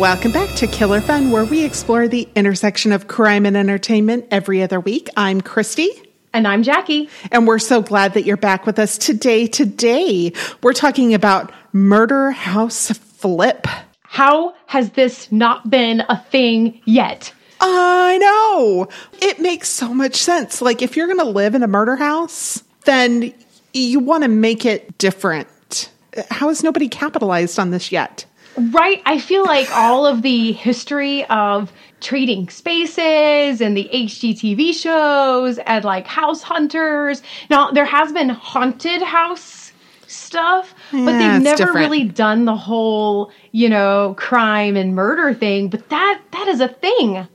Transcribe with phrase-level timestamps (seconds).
[0.00, 4.62] Welcome back to Killer Fun, where we explore the intersection of crime and entertainment every
[4.62, 5.10] other week.
[5.14, 5.90] I'm Christy.
[6.32, 7.10] And I'm Jackie.
[7.30, 9.46] And we're so glad that you're back with us today.
[9.46, 10.32] Today,
[10.62, 13.66] we're talking about Murder House Flip.
[14.00, 17.34] How has this not been a thing yet?
[17.60, 18.88] I know.
[19.20, 20.62] It makes so much sense.
[20.62, 23.34] Like, if you're going to live in a murder house, then
[23.74, 25.90] you want to make it different.
[26.30, 28.24] How has nobody capitalized on this yet?
[28.56, 29.00] Right.
[29.06, 35.84] I feel like all of the history of trading spaces and the HGTV shows and
[35.84, 37.22] like house hunters.
[37.48, 39.72] Now, there has been haunted house
[40.06, 41.76] stuff, but they've never different.
[41.76, 45.68] really done the whole, you know, crime and murder thing.
[45.68, 47.28] But that that is a thing.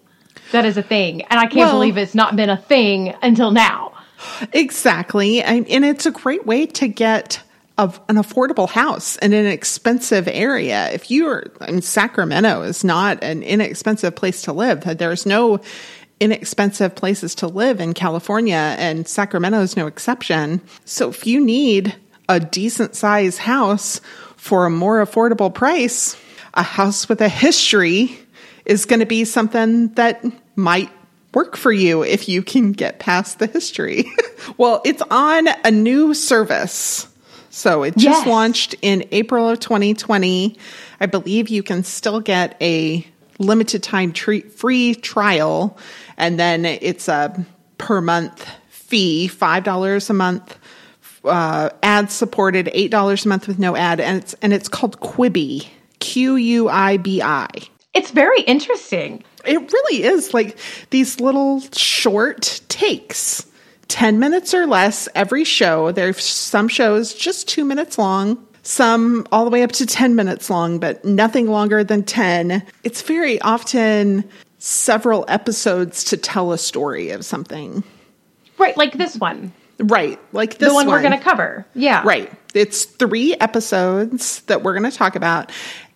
[0.52, 1.22] That is a thing.
[1.24, 3.94] And I can't Well- believe it's not been a thing until now.
[4.54, 5.42] Exactly.
[5.42, 7.42] And, and it's a great way to get
[7.78, 10.92] a, an affordable house in an expensive area.
[10.92, 14.82] If you're in Sacramento is not an inexpensive place to live.
[14.98, 15.60] There's no
[16.20, 20.62] inexpensive places to live in California and Sacramento is no exception.
[20.86, 21.96] So if you need
[22.30, 24.00] a decent size house
[24.38, 26.16] for a more affordable price,
[26.54, 28.18] a house with a history
[28.66, 30.24] is going to be something that
[30.56, 30.90] might
[31.34, 34.06] work for you if you can get past the history.
[34.58, 37.08] well, it's on a new service.
[37.56, 38.28] So it just Yes.
[38.28, 40.58] launched in April of 2020.
[41.00, 43.08] I believe you can still get a
[43.40, 45.78] limited time free trial
[46.18, 47.46] and then it's a
[47.78, 50.58] per month fee, $5 a month.
[51.24, 55.00] Uh, ad supported, eight dollars a month with no ad, and it's and it's called
[55.00, 55.66] Quibi,
[56.00, 57.48] Q U I B I.
[57.96, 59.24] It's very interesting.
[59.44, 60.56] It really is like
[60.92, 63.44] these little short takes,
[63.88, 65.92] 10 minutes or less every show.
[65.92, 70.50] There's some shows just two minutes long, some all the way up to 10 minutes
[70.50, 72.64] long, but nothing longer than 10.
[72.84, 77.84] It's very often several episodes to tell a story of something.
[78.58, 79.54] Right, like this one.
[79.80, 80.20] Right.
[80.32, 81.66] Like this the one, we're going to cover.
[81.76, 82.02] Yeah.
[82.06, 82.32] Right.
[82.54, 85.52] It's three episodes that we're going to talk about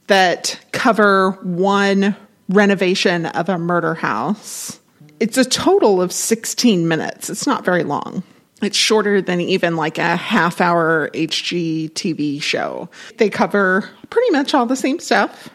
[0.07, 2.15] that cover one
[2.49, 4.78] renovation of a murder house.
[5.19, 7.29] It's a total of 16 minutes.
[7.29, 8.23] It's not very long.
[8.61, 12.89] It's shorter than even like a half hour HGTV show.
[13.17, 15.49] They cover pretty much all the same stuff,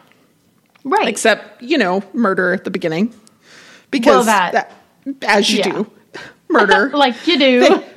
[0.84, 1.08] Right.
[1.08, 3.14] except, you know, murder at the beginning.
[3.90, 4.72] Because Well, that-
[5.22, 5.72] as you yeah.
[5.72, 5.90] do,
[6.48, 6.90] murder.
[6.94, 7.82] like you do.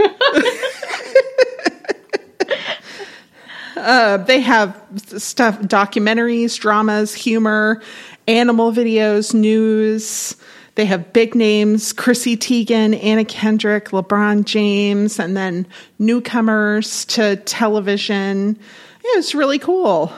[3.76, 4.76] Uh, they have
[5.18, 7.80] stuff documentaries dramas humor
[8.28, 10.36] animal videos news
[10.78, 15.68] they have big names chrissy teigen anna kendrick lebron james and then
[16.00, 18.58] newcomers to television
[19.04, 20.12] yeah, it's really cool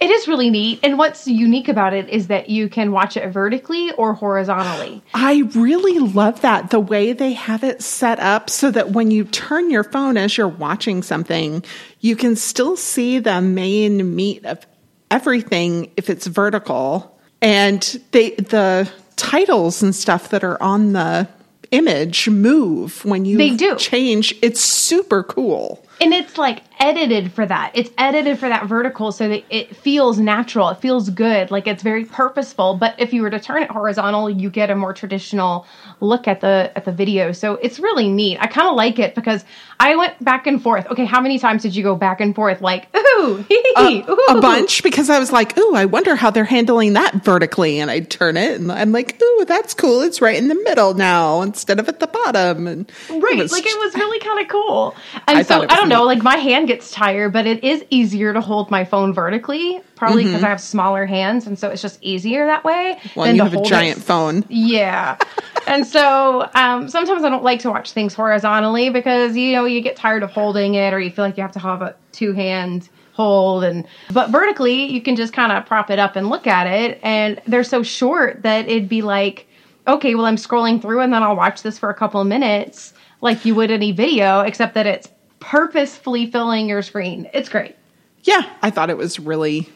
[0.00, 0.78] It is really neat.
[0.84, 5.02] And what's unique about it is that you can watch it vertically or horizontally.
[5.12, 9.24] I really love that the way they have it set up so that when you
[9.24, 11.64] turn your phone as you're watching something,
[12.00, 14.64] you can still see the main meat of
[15.10, 17.18] everything if it's vertical.
[17.42, 17.82] And
[18.12, 18.88] they the
[19.18, 21.28] titles and stuff that are on the
[21.70, 23.76] image move when you They do.
[23.76, 24.34] change.
[24.40, 25.84] It's super cool.
[26.00, 27.72] And it's like edited for that.
[27.74, 30.68] It's edited for that vertical so that it feels natural.
[30.68, 31.50] It feels good.
[31.50, 32.76] Like it's very purposeful.
[32.76, 35.66] But if you were to turn it horizontal, you get a more traditional
[36.00, 37.32] look at the at the video.
[37.32, 38.38] So it's really neat.
[38.40, 39.44] I kind of like it because
[39.80, 40.86] I went back and forth.
[40.86, 44.04] Okay, how many times did you go back and forth like ooh, hee hee, hee,
[44.08, 44.24] ooh.
[44.28, 47.80] a bunch because I was like, ooh, I wonder how they're handling that vertically.
[47.80, 50.02] And I'd turn it and I'm like, ooh, that's cool.
[50.02, 52.68] It's right in the middle now instead of at the bottom.
[52.68, 54.94] And Right, was- like it was really kind of cool.
[55.26, 57.46] And I so thought it I was don't know, like my hand gets tired, but
[57.46, 61.58] it is easier to hold my phone vertically, probably because I have smaller hands, and
[61.58, 62.98] so it's just easier that way.
[62.98, 63.18] Mm-hmm.
[63.18, 64.44] well, than you to have a hold it- giant phone.
[64.48, 65.18] Yeah,
[65.66, 69.80] and so um, sometimes I don't like to watch things horizontally because you know you
[69.80, 72.32] get tired of holding it, or you feel like you have to have a two
[72.32, 76.46] hand hold and but vertically you can just kind of prop it up and look
[76.46, 79.48] at it and they're so short that it'd be like
[79.88, 82.92] okay, well, I'm scrolling through and then I'll watch this for a couple of minutes
[83.20, 85.08] like you would any video, except that it's
[85.40, 87.28] purposefully filling your screen.
[87.32, 87.76] It's great.
[88.22, 89.68] Yeah, I thought it was really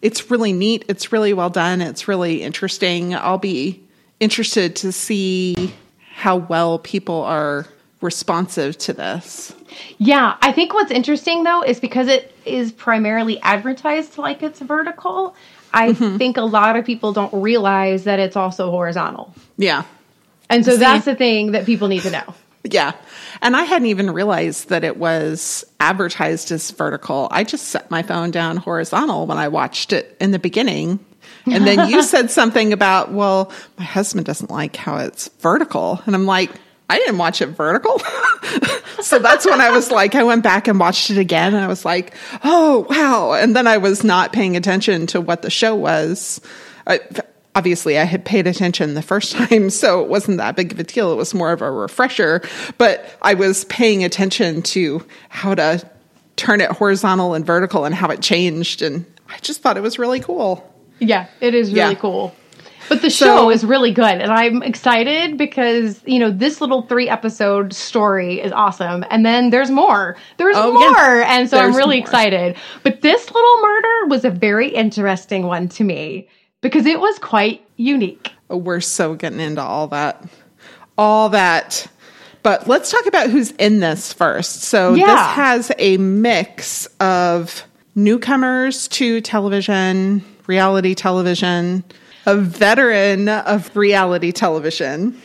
[0.00, 0.84] it's really neat.
[0.88, 1.80] It's really well done.
[1.80, 3.14] It's really interesting.
[3.14, 3.82] I'll be
[4.20, 5.72] interested to see
[6.14, 7.66] how well people are
[8.00, 9.54] responsive to this.
[9.98, 15.34] Yeah, I think what's interesting though is because it is primarily advertised like it's vertical.
[15.72, 16.16] I mm-hmm.
[16.16, 19.34] think a lot of people don't realize that it's also horizontal.
[19.56, 19.84] Yeah.
[20.48, 20.78] And so See?
[20.78, 22.34] that's the thing that people need to know.
[22.72, 22.92] Yeah.
[23.42, 27.28] And I hadn't even realized that it was advertised as vertical.
[27.30, 30.98] I just set my phone down horizontal when I watched it in the beginning.
[31.46, 36.02] And then you said something about, well, my husband doesn't like how it's vertical.
[36.06, 36.50] And I'm like,
[36.90, 37.98] I didn't watch it vertical.
[39.00, 41.68] so that's when I was like, I went back and watched it again and I
[41.68, 42.14] was like,
[42.44, 43.32] oh, wow.
[43.32, 46.40] And then I was not paying attention to what the show was.
[46.86, 47.00] I,
[47.58, 50.84] obviously, I had paid attention the first time, so it wasn't that big of a
[50.84, 51.12] deal.
[51.12, 52.40] It was more of a refresher,
[52.78, 55.86] but I was paying attention to how to
[56.36, 58.80] turn it horizontal and vertical and how it changed.
[58.82, 60.64] And I just thought it was really cool.
[61.00, 61.98] Yeah, it is really Yeah.
[61.98, 62.34] cool.
[62.88, 66.82] But the So- show is really good, and I'm excited because you know this little
[66.82, 70.16] three episode story is awesome, and then there's more.
[70.38, 71.26] There's Oh, more, yeah.
[71.38, 72.04] and so I'm really more.
[72.04, 72.56] excited.
[72.82, 76.28] But this little murder was a very interesting one to me
[76.60, 78.32] because it was quite unique.
[78.50, 80.24] Oh, We're so getting into all that.
[80.96, 81.86] All that.
[82.42, 84.62] But let's talk about who's in this first.
[84.62, 87.64] So this has a mix of
[87.94, 91.84] newcomers to television, reality television,
[92.26, 95.20] a veteran of reality television,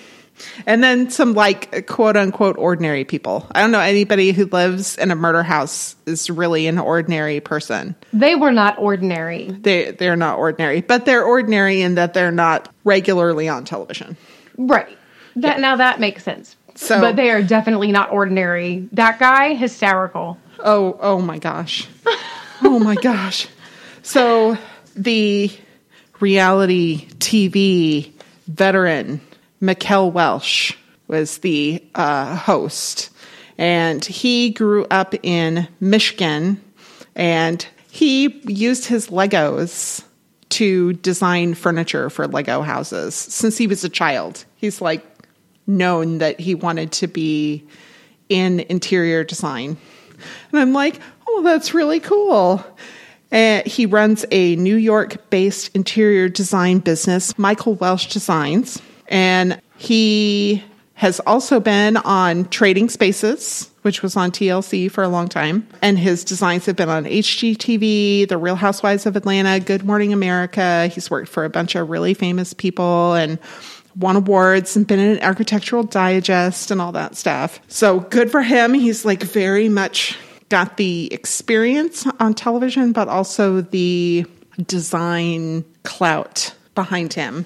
[0.66, 3.46] and then some like quote unquote ordinary people.
[3.52, 7.96] I don't know anybody who lives in a murder house is really an ordinary person.
[8.12, 9.52] They were not ordinary.
[9.52, 14.18] They they're not ordinary, but they're ordinary in that they're not regularly on television.
[14.58, 14.98] Right.
[15.36, 16.56] That now that makes sense.
[16.76, 18.88] So- but they are definitely not ordinary.
[18.94, 20.38] That guy hysterical.
[20.60, 21.88] Oh, oh my gosh.
[22.66, 23.48] Oh my gosh.
[24.04, 24.58] So
[24.96, 25.52] the
[26.22, 28.14] reality TV
[28.48, 29.20] veteran,
[29.64, 30.78] Mikel Welch,
[31.08, 33.10] was the uh, host.
[33.58, 36.62] And he grew up in Michigan
[37.16, 40.04] and he used his Legos
[40.50, 44.44] to design furniture for Lego houses since he was a child.
[44.58, 45.06] He's like
[45.66, 47.66] known that he wanted to be
[48.28, 49.78] in interior design.
[50.52, 52.66] And I'm like, oh, that's really cool.
[53.32, 58.82] He runs a New York based interior design business, Mikel Welch Designs.
[59.08, 60.64] And he
[60.96, 65.68] has also been on Trading Spaces, which was on TLC for a long time.
[65.82, 70.88] And his designs have been on HGTV, The Real Housewives of Atlanta, Good Morning America.
[70.88, 73.40] He's worked for a bunch of really famous people and
[73.98, 77.60] won awards and been in an architectural digest and all that stuff.
[77.68, 78.74] So good for him.
[78.74, 80.18] He's like very much
[80.50, 84.26] got the experience on television, but also the
[84.68, 87.46] design clout behind him.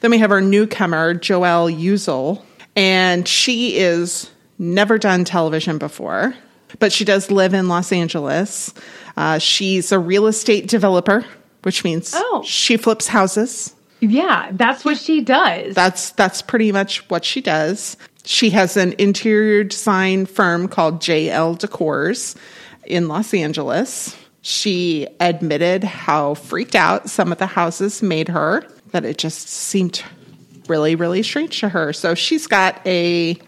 [0.00, 2.42] Then we have our newcomer, Joelle Uzyel,
[2.76, 6.34] and she is never done television before,
[6.78, 8.72] but she does live in Los Angeles.
[9.16, 11.24] Uh, she's a real estate developer,
[11.62, 12.42] which means Oh.
[12.46, 13.74] she flips houses.
[14.00, 15.74] Yeah, that's what she does.
[15.74, 17.96] That's that's pretty much what she does.
[18.24, 22.36] She has an interior design firm called JL Decors
[22.86, 24.16] in Los Angeles.
[24.42, 30.02] She admitted how freaked out some of the houses made her, that it just seemed
[30.68, 31.92] really, really strange to her.
[31.92, 33.38] So she's got a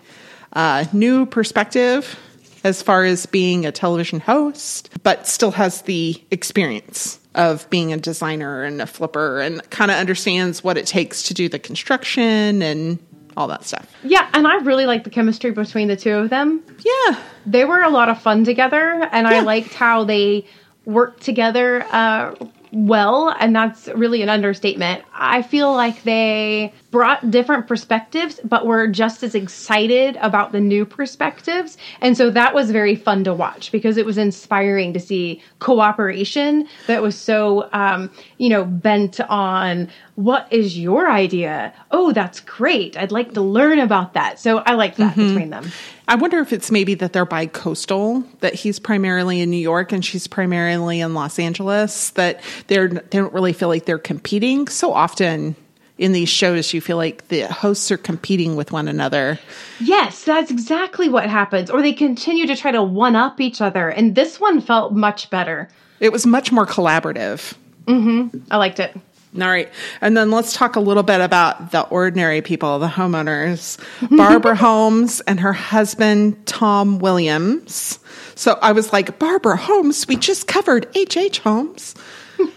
[0.53, 2.19] uh, new perspective
[2.65, 7.97] as far as being a television host, but still has the experience of being a
[7.97, 12.61] designer and a flipper and kind of understands what it takes to do the construction
[12.61, 12.99] and
[13.37, 13.87] all that stuff.
[14.03, 16.63] yeah, and I really like the chemistry between the two of them.
[16.81, 17.19] Yeah.
[17.47, 20.45] They were a lot of fun together, and I liked how they
[20.85, 22.35] worked together uh,
[22.73, 25.05] well, and that's really an understatement.
[25.13, 30.85] I feel like they brought different perspectives, but were just as excited about the new
[30.85, 31.77] perspectives.
[32.01, 36.69] And so that was very fun to watch because it was inspiring to see cooperation
[36.87, 41.73] that was so, um, you know, bent on what is your idea?
[41.91, 42.97] Oh, that's great.
[42.97, 44.39] I'd like to learn about that.
[44.39, 45.71] So I liked that between them.
[46.11, 49.93] I wonder if it's maybe that they're bi coastal, that he's primarily in New York
[49.93, 54.67] and she's primarily in Los Angeles, that they're they don't really feel like they're competing.
[54.67, 55.55] So often
[55.99, 59.39] in these shows you feel like the hosts are competing with one another.
[59.79, 61.71] Yes, that's exactly what happens.
[61.71, 63.89] Or they continue to try to one up each other.
[63.89, 65.69] And this one felt much better.
[66.01, 67.55] It was much more collaborative.
[67.85, 68.39] Mm-hmm.
[68.51, 68.97] I liked it.
[69.37, 69.71] All right.
[70.01, 73.79] And then let's talk a little bit about the ordinary people, the homeowners.
[74.17, 78.01] Barbara Holmes and her husband, Tom Williams.
[78.35, 81.39] So I was like, Barbara Holmes, we just covered H.H.
[81.41, 81.95] Holmes.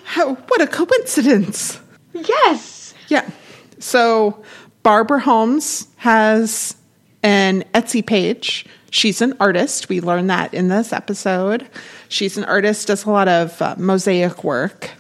[0.04, 1.80] How, what a coincidence.
[2.14, 2.94] Yes.
[3.08, 3.30] Yeah.
[3.80, 4.44] So
[4.82, 6.76] Barbara Holmes has
[7.22, 8.66] an Etsy page.
[8.90, 9.90] She's an artist.
[9.90, 11.68] We learned that in this episode.
[12.10, 14.92] She's an artist, does a lot of uh, mosaic work.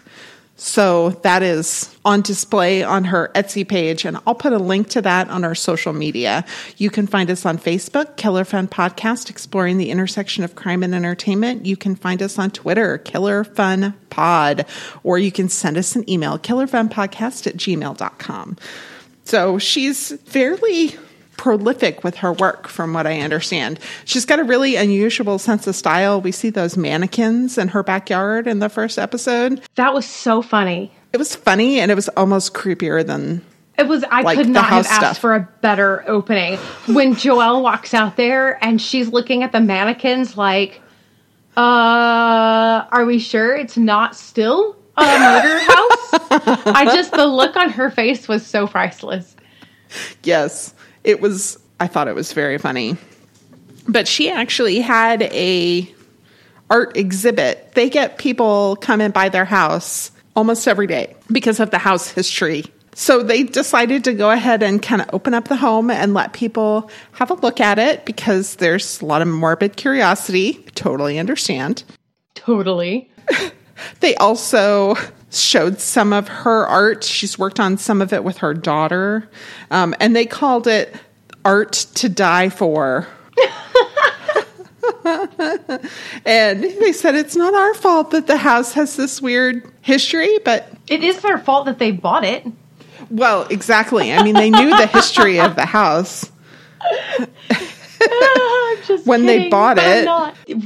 [0.55, 5.01] So that is on display on her Etsy page, and I'll put a link to
[5.01, 6.45] that on our social media.
[6.77, 10.93] You can find us on Facebook, Killer Fun Podcast, exploring the intersection of crime and
[10.93, 11.65] entertainment.
[11.65, 14.65] You can find us on Twitter, Killer Fun Pod,
[15.03, 18.57] or you can send us an email, killerfunpodcast at gmail.com.
[19.25, 20.95] So she's fairly
[21.37, 23.79] prolific with her work, from what I understand.
[24.05, 26.21] She's got a really unusual sense of style.
[26.21, 29.61] We see those mannequins in her backyard in the first episode.
[29.75, 30.91] That was so funny.
[31.11, 33.41] It was funny and it was almost creepier than
[33.77, 34.03] It was.
[34.09, 35.17] I Like could not have asked stuff.
[35.19, 36.57] for a better opening.
[36.87, 40.81] When Joelle walks out there and she's looking at the mannequins, like,
[41.55, 46.65] uh, are we sure it's not still a murder house?
[46.65, 49.35] I just the look on her face was so priceless.
[50.23, 50.73] yes,
[51.03, 51.57] it was.
[51.79, 52.97] I thought it was very funny.
[53.87, 55.93] But she actually had a
[56.69, 57.73] art exhibit.
[57.73, 62.07] They get people come and buy their house almost every day because of the house
[62.07, 62.65] history.
[62.95, 66.33] So they decided to go ahead and kind of open up the home and let
[66.33, 70.53] people have a look at it because there's a lot of morbid curiosity.
[70.75, 71.83] Totally understand.
[72.35, 73.09] Totally.
[73.99, 74.95] They also
[75.31, 77.03] showed some of her art.
[77.03, 79.29] She's worked on some of it with her daughter.
[79.71, 80.95] Um, and they called it
[81.45, 83.07] Art to Die For.
[86.25, 90.69] and they said it's not our fault that the house has this weird history, but
[90.87, 92.45] It is their fault that they bought it.
[93.09, 94.13] well, exactly.
[94.13, 96.29] I mean, they knew the history of the house.
[99.05, 100.07] When they bought it.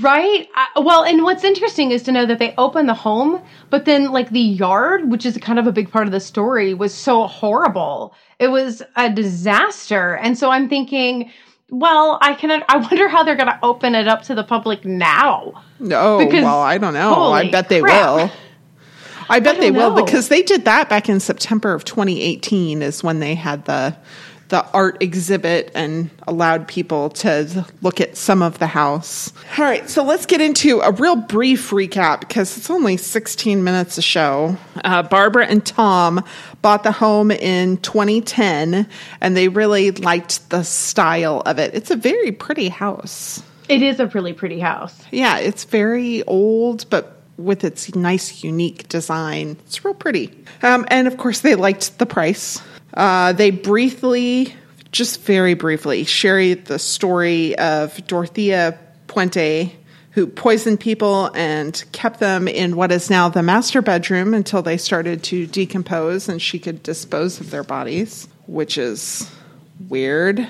[0.02, 0.48] right?
[0.56, 4.12] I, well, and what's interesting is to know that they opened the home, but then
[4.12, 7.28] like the yard, which is kind of a big part of the story, was so
[7.28, 8.14] horrible.
[8.40, 11.32] It was a disaster, and so I'm thinking,
[11.70, 12.64] well, I can.
[12.70, 15.52] I wonder how they're going to open it up to the public now.
[15.56, 17.32] Oh, no, Because- well, I don't know.
[17.32, 18.16] I bet they crap.
[18.16, 18.32] will.
[19.30, 22.82] I bet I they don't will because they did that back in September of 2018
[22.82, 23.94] is when they had the
[24.50, 29.34] the art exhibit and allowed people to look at some of the house.
[29.58, 33.98] All right, so let's get into a real brief recap because it's only 16 minutes
[33.98, 34.58] a show.
[34.84, 36.24] Uh, Barbara and Tom
[36.62, 38.88] bought the home in 2010
[39.22, 41.74] and they really liked the style of it.
[41.74, 43.44] It's a very pretty house.
[43.68, 44.98] It is a really pretty house.
[45.12, 49.58] Yeah, it's very old, but with its nice, unique design.
[49.66, 50.34] It's real pretty.
[50.62, 52.62] Um, and of course, they liked the price.
[52.98, 54.56] Uh, they briefly,
[54.92, 59.72] just very briefly, share the story of Dorothea Puente,
[60.12, 64.78] who poisoned people and kept them in what is now the master bedroom until they
[64.78, 69.30] started to decompose and she could dispose of their bodies, which is
[69.88, 70.48] weird.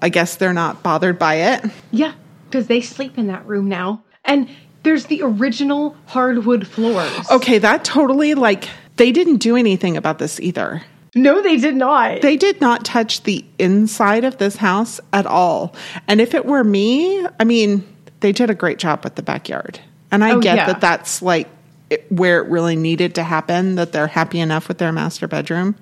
[0.00, 1.70] I guess they're not bothered by it.
[1.90, 2.14] Yeah,
[2.46, 4.48] because they sleep in that room now, and
[4.82, 7.30] there's the original hardwood floors.
[7.30, 10.82] Okay, that totally like they didn't do anything about this either.
[11.14, 12.22] No, they did not.
[12.22, 15.74] They did not touch the inside of this house at all.
[16.08, 17.84] And if it were me, I mean,
[18.20, 19.78] they did a great job with the backyard.
[20.10, 20.66] And I Oh, get yeah.
[20.66, 21.48] that that's like
[21.90, 25.74] it, where it really needed to happen, that they're happy enough with their master bedroom.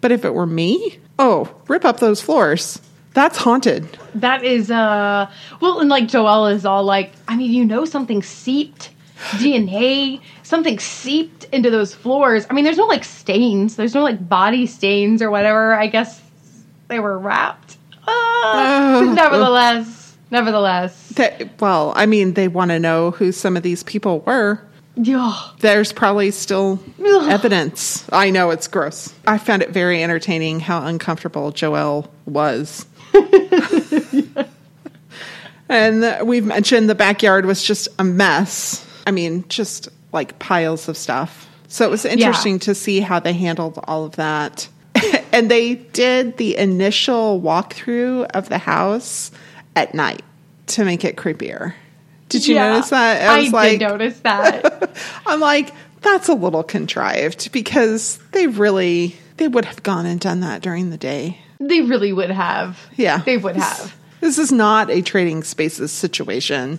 [0.00, 2.80] But if it were me, oh, rip up those floors.
[3.14, 3.86] That's haunted.
[4.14, 8.22] That is uh well and like Joelle is all like I mean you know something
[8.22, 8.88] seeped
[9.36, 12.46] DNA something seeped into those floors.
[12.48, 13.76] I mean there's no like stains.
[13.76, 15.74] There's no like body stains or whatever.
[15.74, 16.20] I guess
[16.88, 17.78] they were wrapped.
[18.06, 21.08] Uh, nevertheless, nevertheless.
[21.10, 24.60] That, well, I mean, they want to know who some of these people were.
[24.96, 25.38] Yeah.
[25.60, 27.30] There's probably still Ugh.
[27.30, 28.04] evidence.
[28.12, 29.14] I know it's gross.
[29.26, 32.84] I found it very entertaining how uncomfortable Joelle was.
[35.68, 38.86] and we've mentioned the backyard was just a mess.
[39.06, 41.48] I mean, just like piles of stuff.
[41.68, 44.68] So it was interesting to see how they handled all of that.
[45.32, 49.30] and they did the initial walkthrough of the house
[49.74, 50.22] at night
[50.66, 51.74] to make it creepier.
[52.28, 53.28] Did you Yeah, notice that?
[53.28, 54.90] I, was did like, notice that.
[55.26, 60.40] I'm like, that's a little contrived because they really they would have gone and done
[60.40, 61.38] that during the day.
[61.58, 62.78] they really would have.
[62.96, 63.18] Yeah.
[63.18, 63.96] They would have.
[64.20, 66.78] This is not a trading spaces situation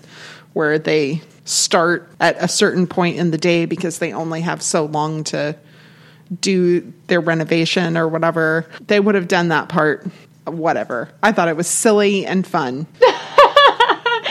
[0.53, 4.85] where they start at a certain point in the day because they only have so
[4.85, 5.55] long to
[6.39, 10.05] do their renovation or whatever, they would have done that part.
[10.45, 11.09] Whatever.
[11.21, 12.87] I thought it was silly and fun.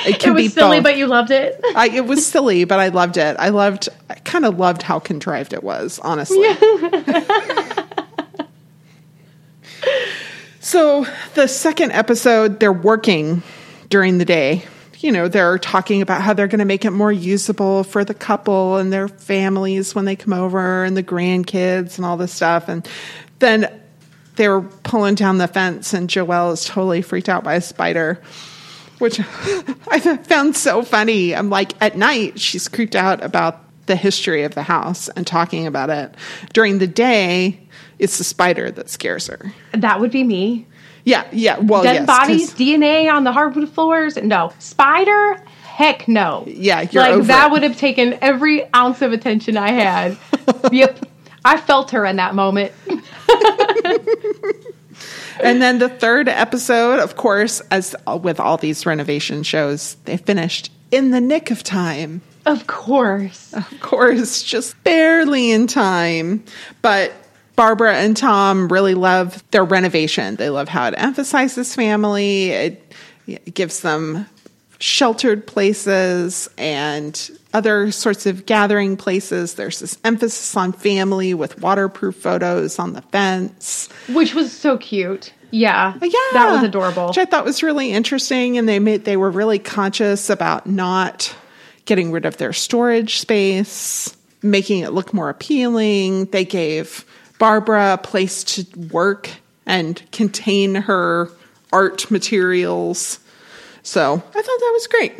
[0.04, 0.82] It, It was silly, both.
[0.82, 1.60] but you loved it.
[1.76, 3.36] I, it was silly, but I loved it.
[3.38, 6.42] I loved, I kind of loved how contrived it was, honestly.
[10.60, 13.44] so the second episode, they're working
[13.90, 14.64] during the day.
[15.02, 18.14] You know, they're talking about how they're going to make it more usable for the
[18.14, 22.68] couple and their families when they come over and the grandkids and all this stuff.
[22.68, 22.88] And
[23.40, 23.80] then
[24.36, 28.22] they're pulling down the fence, and Joelle is totally freaked out by a spider
[29.02, 29.18] which
[29.90, 31.34] I found so funny.
[31.34, 35.66] I'm like, at night, she's creeped out about the history of the house and talking
[35.66, 36.14] about it.
[36.52, 37.60] During the day,
[37.98, 39.52] it's the spider that scares her.
[39.72, 40.66] That would be me.
[41.04, 41.58] Yeah, yeah.
[41.58, 44.16] Well, Dead yes, bodies, DNA on the hardwood floors.
[44.16, 44.52] No.
[44.58, 45.42] Spider?
[45.62, 46.44] Heck no.
[46.46, 47.52] Yeah, you're like over that it.
[47.52, 50.18] would have taken every ounce of attention I had.
[50.72, 51.04] yep.
[51.44, 52.72] I felt her in that moment.
[55.40, 60.16] And then the third episode, of course, as uh, with all these renovation shows, they
[60.16, 62.22] finished in the nick of time.
[62.46, 63.52] Of course.
[63.52, 66.44] Of course, just barely in time.
[66.80, 67.12] But
[67.56, 70.36] Barbara and Tom really love their renovation.
[70.36, 72.50] They love how it emphasizes family.
[72.50, 72.94] It,
[73.26, 74.26] it gives them
[74.78, 79.54] sheltered places and other sorts of gathering places.
[79.54, 83.88] There's this emphasis on family with waterproof photos on the fence.
[84.08, 85.32] Which was so cute.
[85.52, 85.94] Yeah.
[86.00, 87.08] Uh, yeah, That was adorable.
[87.08, 91.34] Which I thought was really interesting, and they made they were really conscious about not
[91.84, 96.24] getting rid of their storage space, making it look more appealing.
[96.26, 97.04] They gave
[97.42, 99.28] Barbara a place to work
[99.66, 101.28] and contain her
[101.72, 103.18] art materials.
[103.82, 105.18] So I thought that was great.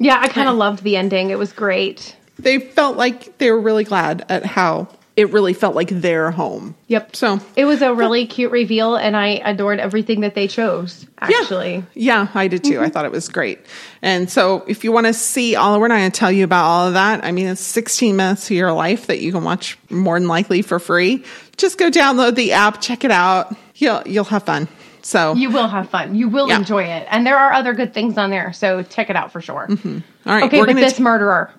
[0.00, 1.30] Yeah, I kind of loved the ending.
[1.30, 2.16] It was great.
[2.36, 6.74] They felt like they were really glad at how it really felt like their home.
[6.88, 7.16] Yep.
[7.16, 11.76] So It was a really cute reveal, and I adored everything that they chose, actually.
[11.94, 12.78] Yeah, yeah I did too.
[12.78, 12.90] I mm-hmm.
[12.92, 13.60] thought it was great.
[14.02, 16.66] And so if you want to see all, we're not going to tell you about
[16.66, 17.24] all of that.
[17.24, 20.60] I mean, it's 16 minutes of your life that you can watch more than likely
[20.60, 21.24] for free.
[21.56, 23.56] Just go download the app, check it out.
[23.76, 24.68] You'll, you'll have fun.
[25.00, 26.14] So, You will have fun.
[26.14, 26.56] You will Yeah.
[26.56, 27.06] enjoy it.
[27.10, 29.66] And there are other good things on there, so check it out for sure.
[29.70, 29.98] Mm-hmm.
[30.28, 30.44] all right.
[30.44, 31.50] Okay, but this ta- murderer,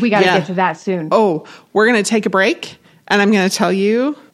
[0.00, 0.38] we got to Yeah.
[0.38, 1.08] get to that soon.
[1.12, 2.76] oh, we're going to take a break
[3.08, 4.16] and I'm going to tell you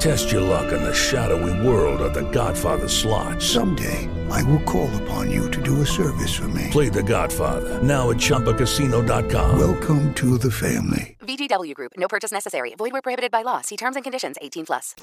[0.00, 3.42] Test your luck in the shadowy world of The Godfather slot.
[3.42, 6.68] Someday, I will call upon you to do a service for me.
[6.70, 9.58] Play The Godfather now at ChumbaCasino.com.
[9.58, 11.18] Welcome to the family.
[11.20, 11.92] VGW Group.
[11.98, 12.74] No purchase necessary.
[12.76, 13.60] Void where prohibited by law.
[13.60, 14.36] See terms and conditions.
[14.40, 14.94] 18 plus.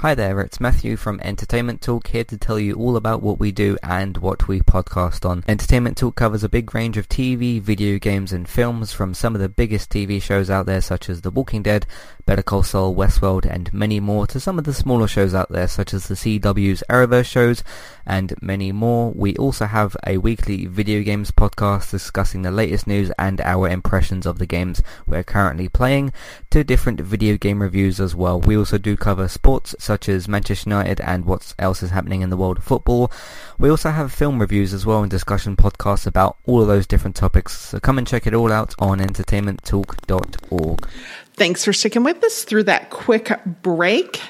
[0.00, 3.50] Hi there, it's Matthew from Entertainment Talk here to tell you all about what we
[3.50, 5.42] do and what we podcast on.
[5.48, 9.40] Entertainment Talk covers a big range of TV, video games and films from some of
[9.40, 11.86] the biggest TV shows out there such as The Walking Dead,
[12.26, 15.68] Better Call Saul, Westworld and many more to some of the smaller shows out there
[15.68, 17.62] such as the CW's Arrowverse shows
[18.04, 19.12] and many more.
[19.12, 24.26] We also have a weekly video games podcast discussing the latest news and our impressions
[24.26, 26.12] of the games we're currently playing
[26.50, 28.40] to different video game reviews as well.
[28.40, 32.30] We also do cover sports such as Manchester United and what else is happening in
[32.30, 33.12] the world of football.
[33.56, 37.14] We also have film reviews as well and discussion podcasts about all of those different
[37.14, 37.56] topics.
[37.56, 40.88] So come and check it all out on entertainmenttalk.org.
[41.36, 43.30] Thanks for sticking with us through that quick
[43.62, 44.22] break.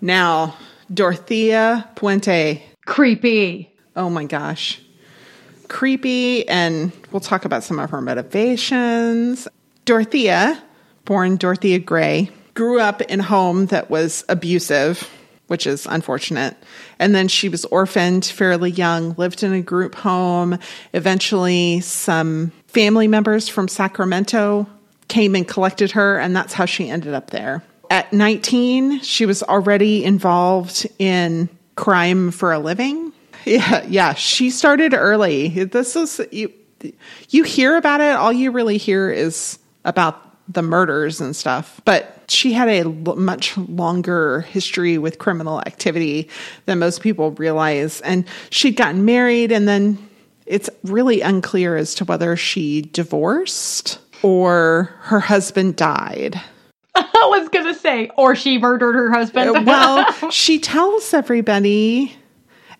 [0.00, 0.56] Now,
[0.92, 2.62] Dorothea Puente.
[2.86, 3.70] Creepy.
[3.94, 4.80] Oh my gosh.
[5.68, 9.46] Creepy, and we'll talk about some of her motivations.
[9.84, 10.62] Dorothea,
[11.04, 15.10] born Dorothea Gray, grew up in a home that was abusive,
[15.48, 16.56] which is unfortunate.
[16.98, 20.58] And then she was orphaned fairly young, lived in a group home.
[20.94, 24.66] Eventually, some family members from Sacramento
[25.08, 27.62] came and collected her, and that's how she ended up there.
[27.90, 33.12] At 19, she was already involved in crime for a living.
[33.44, 35.48] Yeah, yeah, she started early.
[35.64, 36.50] This is you,
[37.28, 38.12] you hear about it.
[38.12, 40.20] All you really hear is about
[40.52, 41.80] the murders and stuff.
[41.84, 46.28] But she had a l- much longer history with criminal activity
[46.66, 48.00] than most people realize.
[48.00, 49.98] And she'd gotten married, and then
[50.46, 56.40] it's really unclear as to whether she divorced or her husband died.
[56.94, 59.50] I was going to say, or she murdered her husband.
[59.54, 62.16] Uh, well, she tells everybody,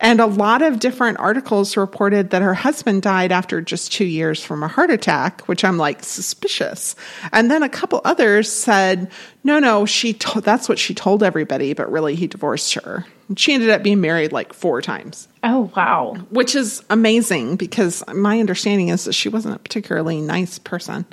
[0.00, 4.42] and a lot of different articles reported that her husband died after just two years
[4.42, 6.96] from a heart attack, which I'm like suspicious.
[7.30, 9.10] And then a couple others said,
[9.42, 13.04] no, no, she to- that's what she told everybody, but really he divorced her.
[13.28, 15.28] And she ended up being married like four times.
[15.42, 16.14] Oh, wow.
[16.30, 21.04] Which is amazing because my understanding is that she wasn't a particularly nice person.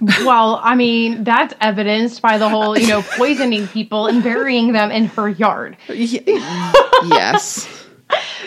[0.00, 4.90] Well, I mean, that's evidenced by the whole, you know, poisoning people and burying them
[4.90, 5.76] in her yard.
[5.88, 7.68] yes.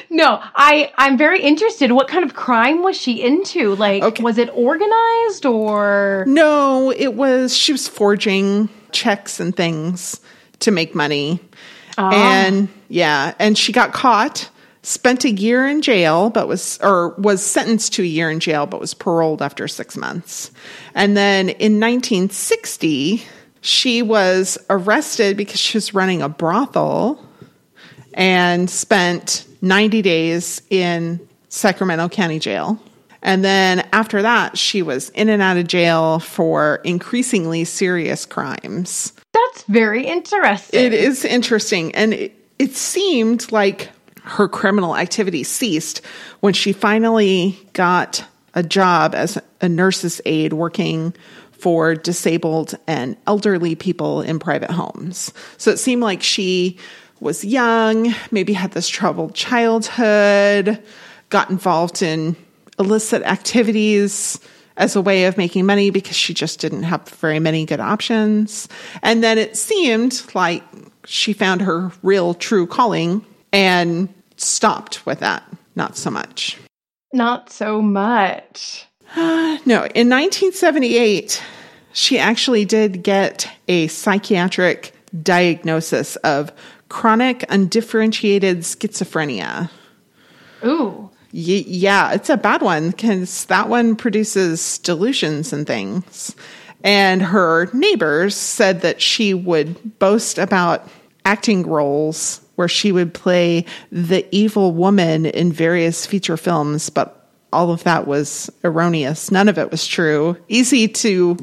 [0.09, 1.91] No, I I'm very interested.
[1.91, 3.75] What kind of crime was she into?
[3.75, 4.23] Like, okay.
[4.23, 6.23] was it organized or?
[6.27, 7.55] No, it was.
[7.55, 10.21] She was forging checks and things
[10.59, 11.39] to make money,
[11.97, 12.11] ah.
[12.13, 14.49] and yeah, and she got caught.
[14.87, 18.65] Spent a year in jail, but was or was sentenced to a year in jail,
[18.65, 20.49] but was paroled after six months.
[20.95, 23.21] And then in 1960,
[23.59, 27.21] she was arrested because she was running a brothel
[28.13, 31.19] and spent 90 days in
[31.49, 32.79] Sacramento County Jail.
[33.21, 39.11] And then after that, she was in and out of jail for increasingly serious crimes.
[39.33, 40.79] That's very interesting.
[40.79, 41.93] It is interesting.
[41.93, 43.89] And it, it seemed like
[44.27, 46.01] her criminal activity ceased
[46.39, 51.13] when she finally got a job as a nurse's aide working
[51.51, 55.33] for disabled and elderly people in private homes.
[55.57, 56.77] So it seemed like she
[57.19, 60.81] was young, maybe had this troubled childhood,
[61.29, 62.35] got involved in
[62.77, 64.39] illicit activities
[64.77, 68.67] as a way of making money because she just didn't have very many good options.
[69.01, 70.63] And then it seemed like
[71.05, 75.43] she found her real true calling and stopped with that.
[75.75, 76.57] Not so much.
[77.13, 78.85] Not so much.
[79.15, 81.43] Uh, no, in 1978,
[81.93, 86.51] she actually did get a psychiatric diagnosis of
[86.89, 89.69] chronic undifferentiated schizophrenia.
[90.65, 91.09] Ooh.
[91.33, 96.35] Y- yeah, it's a bad one because that one produces delusions and things.
[96.83, 100.87] And her neighbors said that she would boast about
[101.25, 107.71] acting roles where she would play the evil woman in various feature films, but all
[107.71, 109.31] of that was erroneous.
[109.31, 110.35] None of it was true.
[110.49, 111.37] Easy to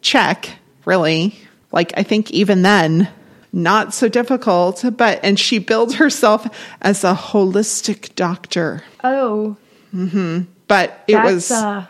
[0.00, 0.48] check,
[0.86, 1.38] really.
[1.70, 3.10] Like, I think even then,
[3.52, 6.46] not so difficult, but, and she billed herself
[6.80, 8.82] as a holistic doctor.
[9.04, 9.58] Oh.
[9.94, 10.44] Mm-hmm.
[10.66, 11.86] But it That's, was, uh,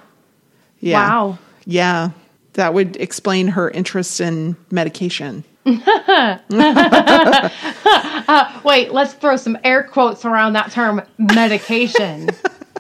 [0.80, 1.08] yeah.
[1.08, 1.38] Wow.
[1.64, 2.10] Yeah.
[2.54, 5.44] That would explain her interest in medication.
[8.74, 12.28] wait, let's throw some air quotes around that term medication.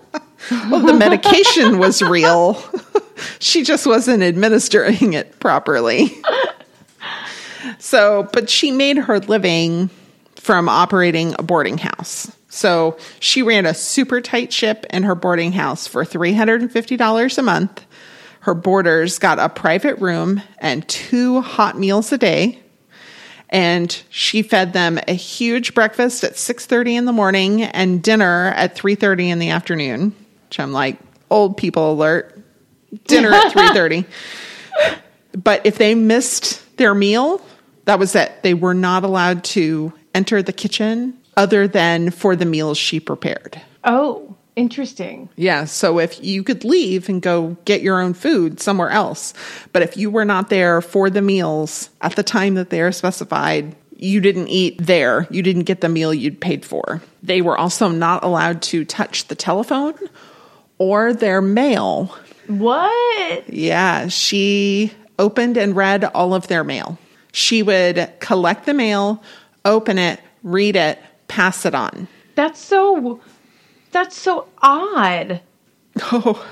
[0.50, 2.60] well, the medication was real.
[3.38, 6.10] she just wasn't administering it properly.
[7.78, 9.88] So, but she made her living
[10.36, 12.30] from operating a boarding house.
[12.48, 17.84] So she ran a super tight ship in her boarding house for $350 a month.
[18.40, 22.62] Her boarders got a private room and two hot meals a day.
[23.50, 28.74] And she fed them a huge breakfast at 6:30 in the morning and dinner at
[28.74, 30.14] 3:30 in the afternoon.
[30.48, 30.98] Which I'm like,
[31.30, 32.40] old people alert.
[33.06, 34.04] Dinner at 3:30.
[35.42, 37.40] but if they missed their meal,
[37.84, 38.32] that was it.
[38.42, 43.60] They were not allowed to enter the kitchen other than for the meals she prepared.
[43.82, 45.28] Oh, interesting.
[45.36, 45.64] Yeah.
[45.64, 49.34] So if you could leave and go get your own food somewhere else,
[49.72, 52.92] but if you were not there for the meals at the time that they are
[52.92, 55.26] specified, you didn't eat there.
[55.30, 57.02] You didn't get the meal you'd paid for.
[57.22, 59.94] They were also not allowed to touch the telephone
[60.78, 62.16] or their mail.
[62.46, 63.48] What?
[63.48, 64.08] Yeah.
[64.08, 66.98] She opened and read all of their mail.
[67.32, 69.22] She would collect the mail,
[69.64, 72.06] open it, read it, pass it on.
[72.34, 73.20] That's so
[73.94, 75.40] that's so odd.
[76.12, 76.44] Oh,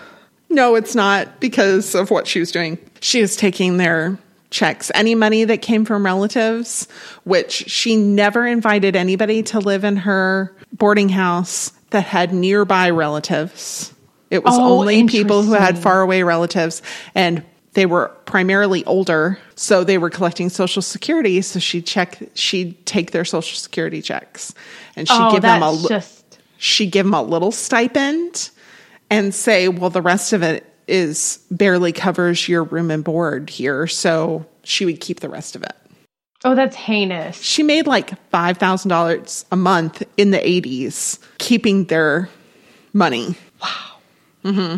[0.48, 2.78] no, it's not because of what she was doing.
[3.00, 4.16] She was taking their
[4.50, 6.86] checks, any money that came from relatives,
[7.24, 13.92] which she never invited anybody to live in her boarding house that had nearby relatives.
[14.30, 16.80] It was Oh, only people who had faraway relatives
[17.14, 22.84] and they were primarily older, so they were collecting social security, so she'd check she'd
[22.86, 24.54] take their social security checks
[24.94, 26.21] and she'd Oh, give them a just-
[26.62, 28.50] she'd give them a little stipend
[29.10, 33.88] and say, well, the rest of it is barely covers your room and board here.
[33.88, 35.74] So she would keep the rest of it.
[36.44, 37.40] Oh, that's heinous.
[37.40, 42.28] She made like $5,000 a month in the 80s, keeping their
[42.92, 43.34] money.
[43.60, 43.96] Wow.
[44.44, 44.76] Mm-hmm.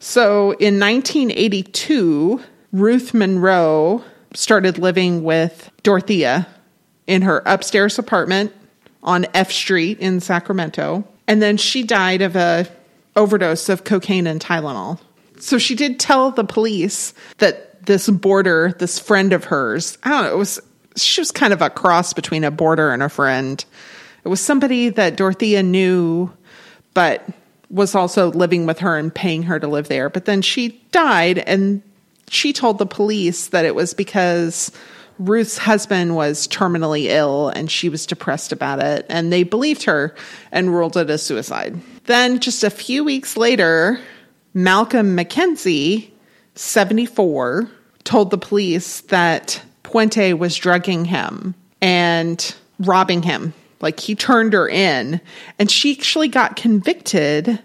[0.00, 2.40] So in 1982,
[2.72, 4.02] Ruth Munroe
[4.34, 6.48] started living with Dorothea
[7.06, 8.52] in her upstairs apartment
[9.04, 11.04] on F Street in Sacramento.
[11.28, 12.66] And then she died of a
[13.16, 14.98] overdose of cocaine and Tylenol.
[15.38, 20.22] So she did tell the police that this boarder, this friend of hers, I don't
[20.24, 20.60] know, it was
[20.96, 23.64] she was kind of a cross between a boarder and a friend.
[24.24, 26.32] It was somebody that Dorothea knew,
[26.94, 27.28] but
[27.68, 30.08] was also living with her and paying her to live there.
[30.08, 31.82] But then she died, and
[32.28, 34.70] she told the police that it was because
[35.18, 39.06] Ruth's husband was terminally ill and she was depressed about it.
[39.08, 40.14] And they believed her
[40.50, 41.80] and ruled it a suicide.
[42.04, 44.00] Then, just a few weeks later,
[44.52, 46.10] Malcolm McKenzie,
[46.54, 47.68] 74,
[48.04, 53.54] told the police that Puente was drugging him and robbing him.
[53.80, 55.20] Like he turned her in,
[55.58, 57.60] and she actually got convicted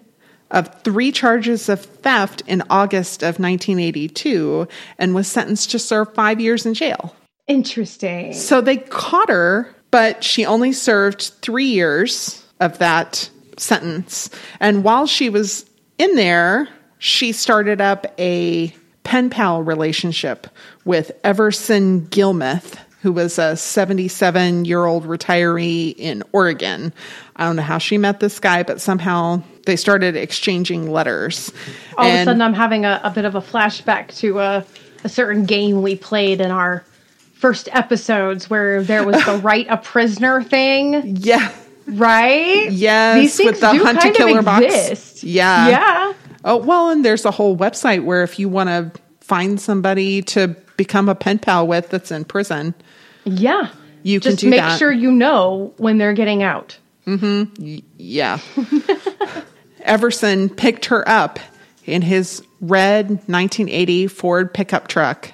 [0.51, 6.39] of three charges of theft in August of 1982 and was sentenced to serve five
[6.39, 7.15] years in jail.
[7.49, 8.33] Interesting.
[8.33, 14.29] So they caught her, but she only served three years of that sentence.
[14.59, 15.65] And while she was
[15.97, 20.45] in there, she started up a pen pal relationship
[20.85, 26.93] with Everson Gillmouth, who was a 77 year old retiree in Oregon.
[27.35, 31.51] I don't know how she met this guy, but somehow they started exchanging letters.
[31.97, 34.65] All of a sudden, I'm having a, a bit of a flashback to a,
[35.03, 36.83] a certain game we played in our
[37.39, 41.15] first episodes where there was the write a prisoner thing.
[41.17, 41.51] Yeah.
[41.87, 42.69] Right?
[42.71, 44.65] Yes, These things with the do hunt kind to of killer box.
[44.65, 45.23] exist.
[45.23, 45.67] Yeah.
[45.69, 46.13] Yeah.
[46.45, 50.49] Oh, well, and there's a whole website where if you want to find somebody to
[50.77, 52.73] become a pen pal with that's in prison,
[53.25, 53.69] Yeah.
[54.03, 54.55] you Just can do that.
[54.57, 54.77] make that.
[54.79, 56.77] sure you know when they're getting out.
[57.07, 57.79] Mm-hmm.
[57.97, 58.39] Yeah.
[59.81, 61.39] Everson picked her up
[61.85, 65.31] in his red 1980 Ford pickup truck,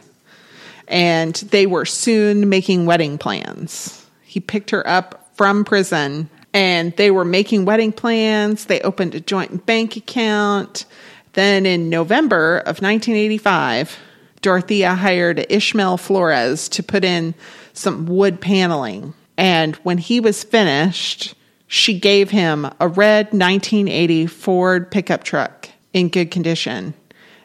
[0.88, 4.06] and they were soon making wedding plans.
[4.24, 8.66] He picked her up from prison, and they were making wedding plans.
[8.66, 10.86] They opened a joint bank account.
[11.34, 13.98] Then in November of 1985,
[14.42, 17.34] Dorothea hired Ishmael Florez to put in
[17.74, 19.14] some wood paneling.
[19.38, 21.36] And when he was finished,
[21.68, 26.94] she gave him a red 1980 Ford pickup truck in good condition.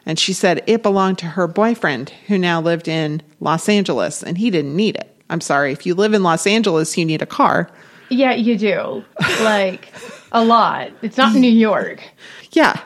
[0.05, 4.37] And she said it belonged to her boyfriend who now lived in Los Angeles and
[4.37, 5.15] he didn't need it.
[5.29, 7.69] I'm sorry, if you live in Los Angeles, you need a car.
[8.09, 9.03] Yeah, you do.
[9.41, 9.93] like
[10.31, 10.91] a lot.
[11.01, 12.03] It's not New York.
[12.51, 12.79] Yeah.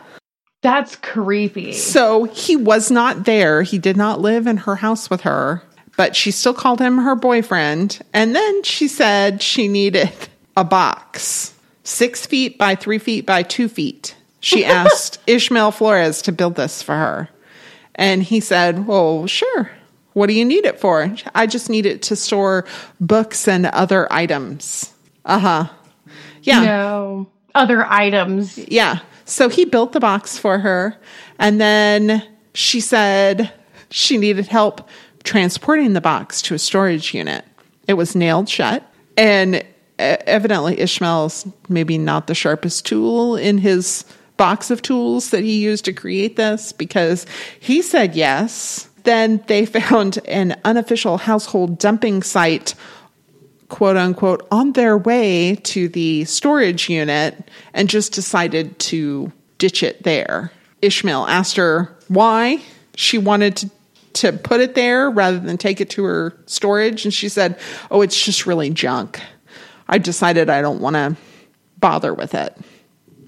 [0.62, 1.74] That's creepy.
[1.74, 3.62] So he was not there.
[3.64, 5.64] He did not live in her house with her,
[5.98, 8.02] but she still called him her boyfriend.
[8.14, 10.12] And then she said she needed
[10.58, 14.15] a box six feet by three feet by two feet.
[14.46, 17.30] She asked Ishmael Florez to build this for her.
[17.96, 19.72] And he said, Well, sure.
[20.14, 21.14] What do you need it for?
[21.34, 22.66] I just need it to store
[23.02, 24.94] books and other items.
[25.26, 25.68] Uh huh.
[26.44, 26.64] Yeah.
[26.64, 27.28] No.
[27.56, 28.58] Other items.
[28.58, 29.00] Yeah.
[29.26, 30.96] So he built the box for her.
[31.40, 33.52] And then she said
[33.90, 34.88] she needed help
[35.24, 37.44] transporting the box to a storage unit.
[37.88, 38.88] It was nailed shut.
[39.18, 39.66] And
[39.98, 44.06] evidently, Ishmael's maybe not the sharpest tool in his
[44.38, 47.26] box of tools that he used to create this because
[47.60, 48.90] he said yes.
[49.04, 52.76] Then they found an unofficial household dumping site
[53.70, 60.04] quote unquote on their way to the storage unit and just decided to ditch it
[60.04, 60.52] there.
[60.82, 62.62] Ishmael asked her why
[62.96, 63.70] she wanted to
[64.16, 67.60] to put it there rather than take it to her storage and she said,
[67.92, 69.20] "Oh, it's just really junk.
[69.90, 71.18] I decided I don't want to
[71.80, 72.58] bother with it.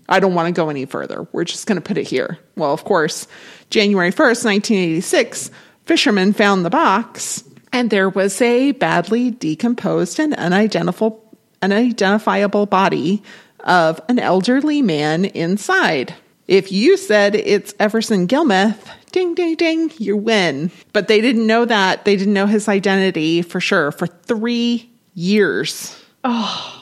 [0.10, 1.28] I don't want to go any further.
[1.32, 3.28] We're just going to put it here." Well, of course,
[3.70, 5.52] January 1st, 1986,
[5.86, 13.24] fishermen found the box and there was a badly decomposed and unidentifiable, body
[13.62, 16.14] of an elderly man inside.
[16.48, 18.78] If you said it's Everson Gillmouth,
[19.12, 20.72] ding, ding, ding, you win.
[20.94, 22.06] But they didn't know that.
[22.06, 26.02] They didn't know his identity for sure for three years.
[26.24, 26.77] Oh.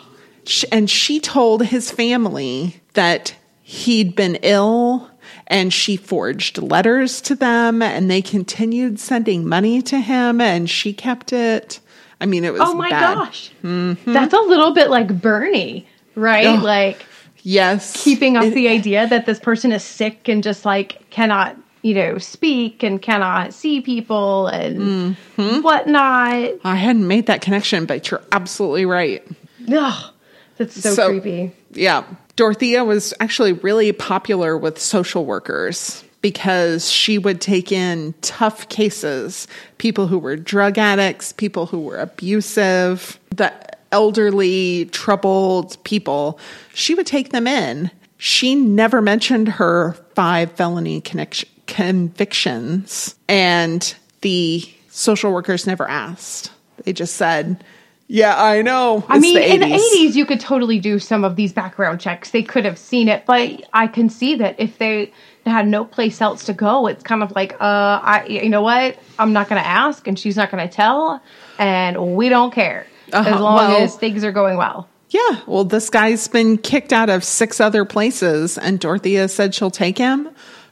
[0.71, 5.09] And she told his family that he'd been ill
[5.47, 10.93] and she forged letters to them and they continued sending money to him and she
[10.93, 11.79] kept it.
[12.21, 13.15] I mean, it was Oh my bad.
[13.15, 13.51] gosh.
[13.63, 13.97] Mhm.
[14.05, 16.45] That's a little bit like Bernie, right?
[16.59, 16.63] Oh.
[16.63, 17.05] Like
[17.47, 18.03] Yes.
[18.03, 22.17] Keeping up the idea that this person is sick and just like cannot, you know,
[22.17, 25.61] speak and cannot see people and Mm-hmm.
[25.61, 26.51] whatnot.
[26.63, 29.23] I hadn't made that connection, but you're absolutely right.
[29.71, 30.11] Ugh,
[30.57, 31.51] that's so, creepy.
[31.71, 32.03] Yeah.
[32.35, 39.47] Dorothea was actually really popular with social workers because she would take in tough cases,
[39.77, 43.53] people who were drug addicts, people who were abusive, the
[43.91, 46.39] elderly, troubled people.
[46.73, 47.91] She would take them in.
[48.17, 56.51] She never mentioned her five felony connection, convictions, and the social workers never asked.
[56.83, 57.63] They just said,
[58.07, 59.03] Yeah, I know.
[59.07, 60.09] I It's mean, the in the 80s.
[60.11, 62.29] 80s, you could totally do some of these background checks.
[62.31, 65.11] They could have seen it, but I can see that if they
[65.45, 67.57] had no place else to go, it's kind of like, uh,
[68.03, 68.97] I, you know what?
[69.17, 71.19] I'm not going to ask, and she's not going to tell,
[71.57, 74.87] and we don't care as Uh-huh, long well- as things are going well.
[75.09, 79.71] Yeah, well, this guy's been kicked out of six other places, and Dorothea said she'll
[79.71, 80.29] take him.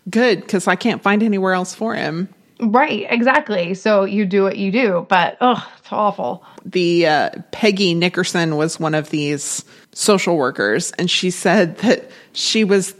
[0.09, 2.27] Good, because I can't find anywhere else for him.
[2.59, 3.73] Right, exactly.
[3.73, 6.43] So you do what you do, but ugh, it's awful.
[6.65, 12.63] The uh, Peggy Nickerson was one of these social workers, and she said that she
[12.63, 12.95] was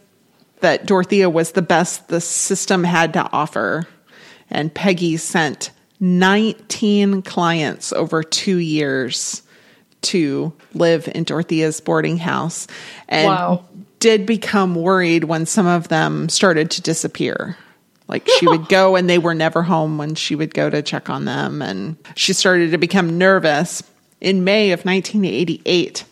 [0.61, 3.85] that Dorothea was the best the system had to offer,
[4.49, 9.41] and Peggy sent 19 clients over two years
[10.03, 12.67] to live in Dorothea's boarding house,
[13.07, 13.65] and Wow.
[13.99, 17.57] did become worried when some of them started to disappear.
[18.07, 21.09] Like she would go and they were never home when she would go to check
[21.09, 21.61] on them.
[21.61, 23.83] And she started to become nervous.
[24.19, 26.05] In May of 1988,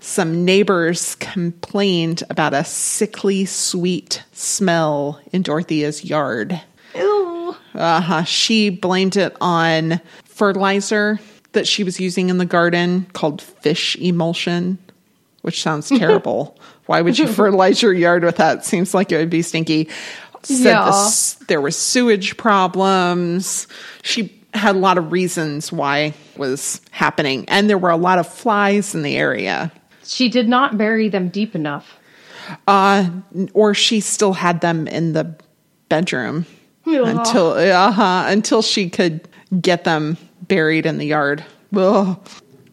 [0.00, 6.60] some neighbors complained about a sickly sweet smell in Dorothea's yard.
[6.94, 7.56] Ew.
[7.74, 8.22] Uh-huh.
[8.24, 11.18] She blamed it on fertilizer
[11.52, 14.78] that she was using in the garden called fish emulsion,
[15.42, 16.56] which sounds terrible.
[16.86, 18.64] Why would you fertilize your yard with that?
[18.64, 19.88] Seems like it would be stinky.
[20.46, 20.90] Said Yeah.
[20.90, 23.66] the there were sewage problems.
[24.02, 25.98] She had a lot of reasons why
[26.34, 29.72] it was happening, and there were a lot of flies in the area.
[30.04, 31.98] She did not bury them deep enough.
[32.68, 33.10] Uh,
[33.54, 35.34] or she still had them in the
[35.88, 36.46] bedroom
[36.84, 39.28] until uh-huh, until she could
[39.60, 41.44] get them buried in the yard.
[41.76, 42.20] Ugh.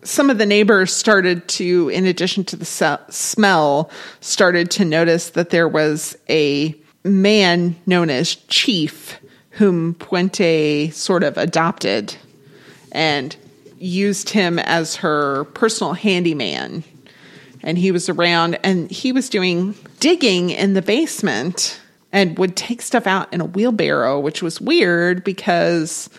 [0.04, 5.50] Some of the neighbors started to, in addition to the smell, started to notice that
[5.50, 9.20] there was a man known as Chief,
[9.52, 12.16] whom Puente sort of adopted
[12.92, 13.36] and
[13.78, 16.84] used him as her personal handyman
[17.64, 21.80] and he was around and he was doing digging in the basement
[22.12, 26.10] and would take stuff out in a wheelbarrow, which was weird because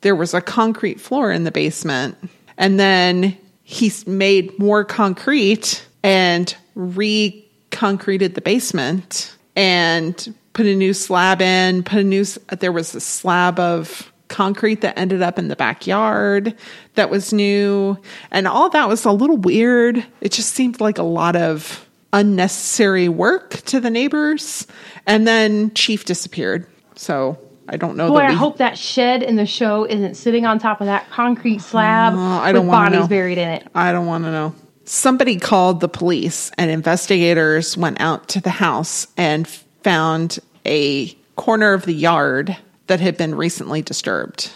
[0.00, 2.16] there was a concrete floor in the basement.
[2.56, 7.38] And then he made more concrete and re
[7.70, 12.24] concreted the basement and put a new slab in, put a new,
[12.58, 16.54] there was a slab of concrete that ended up in the backyard
[16.94, 17.98] that was new.
[18.30, 20.04] And all that was a little weird.
[20.20, 24.66] It just seemed like a lot of unnecessary work to the neighbors.
[25.06, 26.66] And then Chief disappeared.
[26.94, 27.38] So
[27.68, 30.80] I don't know Boy, I hope that shed in the show isn't sitting on top
[30.80, 33.08] of that concrete slab Uh, I don't with bodies know.
[33.08, 33.66] buried in it.
[33.74, 34.54] I don't want to know.
[34.84, 39.46] Somebody called the police, and investigators went out to the house and
[39.82, 42.56] found a corner of the yard
[42.88, 44.50] that had been recently disturbed.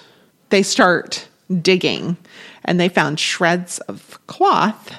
[0.51, 1.29] They start
[1.63, 2.17] digging,
[2.65, 4.99] and they found shreds of cloth,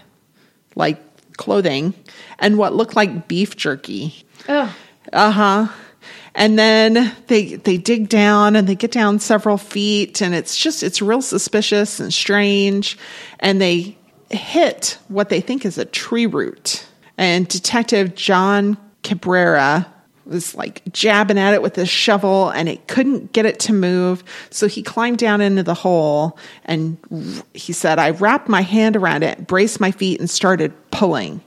[0.75, 0.99] like
[1.37, 1.93] clothing,
[2.39, 4.23] and what looked like beef jerky.
[5.11, 5.67] Uh huh.
[6.35, 10.83] And then they they dig down and they get down several feet and it's just
[10.83, 12.95] it's real suspicious and strange
[13.39, 13.96] and they
[14.29, 16.85] hit what they think is a tree root.
[17.17, 19.91] And Detective John Cabrera
[20.25, 24.23] was like jabbing at it with his shovel and it couldn't get it to move.
[24.49, 26.97] So he climbed down into the hole and
[27.53, 31.41] he said, I wrapped my hand around it, braced my feet, and started pulling.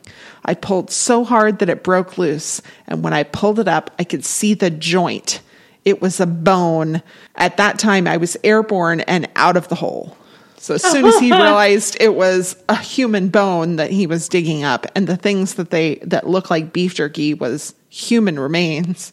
[0.45, 2.63] I pulled so hard that it broke loose.
[2.87, 5.41] And when I pulled it up, I could see the joint.
[5.85, 7.03] It was a bone.
[7.37, 10.17] At that time, I was airborne and out of the hole.
[10.61, 14.63] So as soon as he realized it was a human bone that he was digging
[14.63, 19.13] up, and the things that they that look like beef jerky was human remains,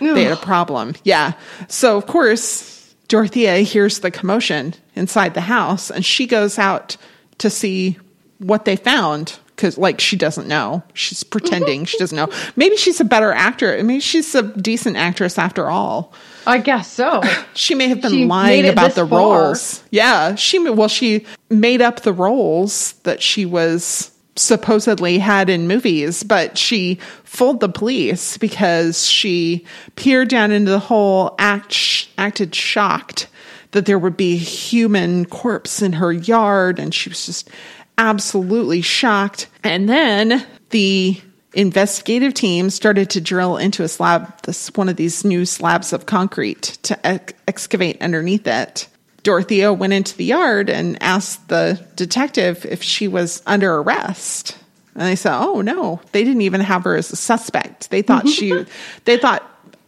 [0.00, 0.96] they had a problem.
[1.04, 1.34] Yeah.
[1.68, 6.96] So of course, Dorothea hears the commotion inside the house, and she goes out
[7.38, 7.96] to see
[8.38, 10.84] what they found because like she doesn't know.
[10.94, 12.28] She's pretending she doesn't know.
[12.56, 13.76] Maybe she's a better actor.
[13.76, 16.12] I mean she's a decent actress after all.
[16.46, 17.22] I guess so.
[17.54, 19.18] she may have been She lying about the far.
[19.48, 19.82] roles.
[19.90, 26.22] Yeah she well she made up the roles that she was supposedly had in movies,
[26.22, 33.26] but she fooled the police because she peered down into the hole, act, acted shocked
[33.72, 37.50] that there would be a human corpse in her yard, and she was just
[37.98, 39.48] absolutely shocked.
[39.62, 41.20] And then the
[41.52, 46.06] investigative team started to drill into a slab, this one of these new slabs of
[46.06, 48.88] concrete to ex- excavate underneath it.
[49.24, 54.56] Dorothea went into the yard and asked the detective if she was under arrest.
[54.94, 57.90] And they said, "Oh no, they didn't even have her as a suspect.
[57.90, 58.64] They thought she,
[59.04, 59.42] they thought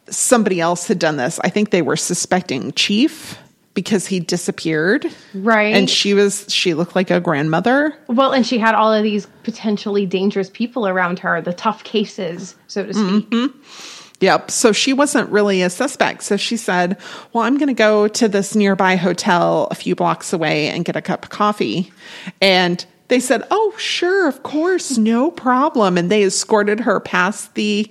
[0.08, 1.38] somebody else had done this.
[1.40, 3.38] I think they were suspecting Chief
[3.81, 5.74] because he disappeared, Right.
[5.74, 7.97] And she was, she looked like a grandmother.
[8.09, 12.57] Well, and she had all of these potentially dangerous people around her, the tough cases,
[12.66, 13.31] so to speak.
[13.31, 13.59] Mm-hmm.
[14.20, 14.51] Yep.
[14.51, 16.24] So she wasn't really a suspect.
[16.24, 16.99] So she said,
[17.33, 20.95] Well, I'm going to go to this nearby hotel a few blocks away and get
[20.95, 21.91] a cup of coffee.
[22.43, 25.97] And they said, Oh, sure, of course, no problem.
[25.97, 27.91] And they escorted her past the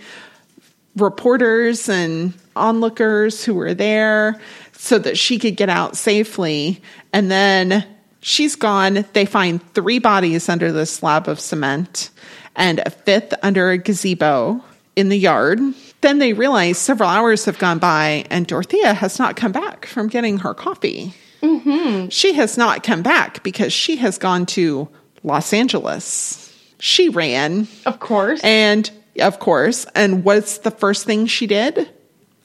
[0.96, 4.40] reporters and onlookers who were there
[4.82, 6.82] so that she could get out safely.
[7.12, 7.86] And then
[8.22, 9.04] she's gone.
[9.12, 12.12] They find three bodies under the slab of cement
[12.56, 14.64] and a fifth under a gazebo
[14.96, 15.60] in the yard.
[16.00, 20.08] Then they realize several hours have gone by and Dorothea has not come back from
[20.08, 21.14] getting her coffee.
[21.42, 22.08] Mm-hmm.
[22.08, 24.88] She has not come back because she has gone to
[25.24, 26.56] Los Angeles.
[26.80, 27.68] She ran.
[27.86, 28.40] Of course.
[28.46, 29.86] And of course.
[29.94, 31.90] And what's the first thing she did?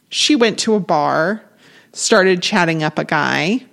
[0.08, 1.44] She went to a bar,
[1.94, 3.64] started chatting up a guy,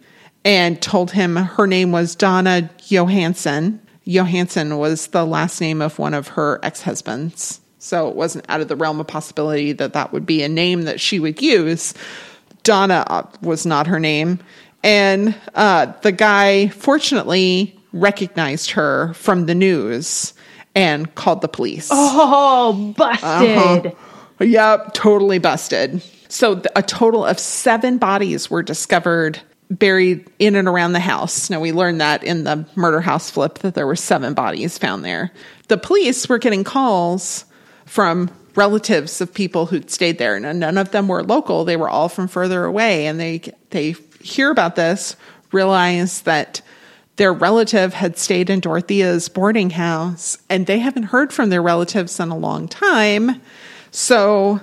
[0.43, 3.79] and told him her name was Donna Johansson.
[4.05, 7.59] Johansson was the last name of one of her ex husbands.
[7.77, 10.83] So it wasn't out of the realm of possibility that that would be a name
[10.83, 11.93] that she would use.
[12.63, 14.39] Donna uh, was not her name.
[14.83, 20.33] And uh, the guy, fortunately, recognized her from the news
[20.75, 21.89] and called the police.
[21.91, 23.87] Oh, busted.
[23.87, 24.43] Uh-huh.
[24.43, 26.01] Yep, totally busted.
[26.31, 31.49] So a total of seven bodies were discovered buried in and around the house.
[31.49, 35.03] Now we learned that in the murder house flip that there were seven bodies found
[35.03, 35.31] there.
[35.67, 37.43] The police were getting calls
[37.85, 41.65] from relatives of people who'd stayed there and none of them were local.
[41.65, 45.17] They were all from further away and they they hear about this,
[45.51, 46.61] realize that
[47.17, 52.19] their relative had stayed in Dorothea's boarding house and they haven't heard from their relatives
[52.21, 53.41] in a long time.
[53.91, 54.61] So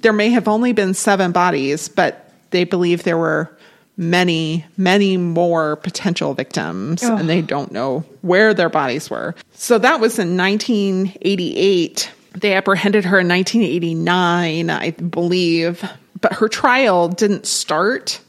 [0.00, 3.56] there may have only been seven bodies, but they believe there were
[3.96, 7.18] many, many more potential victims Ugh.
[7.18, 9.34] and they don't know where their bodies were.
[9.52, 12.10] So that was in 1988.
[12.34, 15.84] They apprehended her in 1989, I believe,
[16.20, 18.20] but her trial didn't start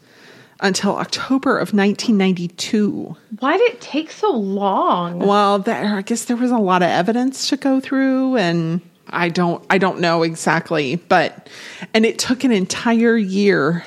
[0.61, 3.15] until October of 1992.
[3.39, 5.19] Why did it take so long?
[5.19, 9.29] Well, there, I guess there was a lot of evidence to go through, and I
[9.29, 11.49] don't, I don't know exactly, but
[11.93, 13.83] and it took an entire year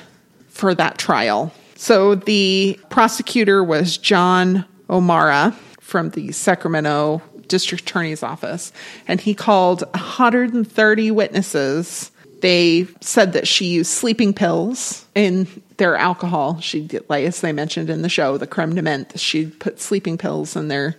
[0.49, 1.53] for that trial.
[1.75, 8.71] So the prosecutor was John O'Mara from the Sacramento District Attorney's Office,
[9.07, 12.11] and he called 130 witnesses.
[12.41, 15.47] They said that she used sleeping pills in
[15.77, 16.59] their alcohol.
[16.59, 19.19] She like as they mentioned in the show, the creme de menthe.
[19.19, 20.95] She put sleeping pills in their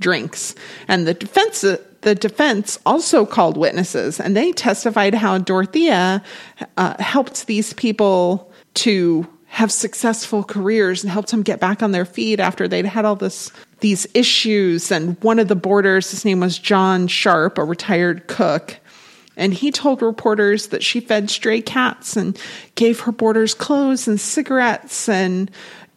[0.00, 0.54] drinks,
[0.88, 1.64] and the defense
[2.06, 6.22] the defense also called witnesses, and they testified how Dorothea
[6.76, 12.04] uh, helped these people to have successful careers and helped them get back on their
[12.04, 13.50] feet after they'd had all this
[13.80, 14.92] these issues.
[14.92, 18.76] And one of the boarders, his name was John Sharp, a retired cook.
[19.36, 22.38] And he told reporters that she fed stray cats and
[22.76, 25.50] gave her boarders clothes and cigarettes and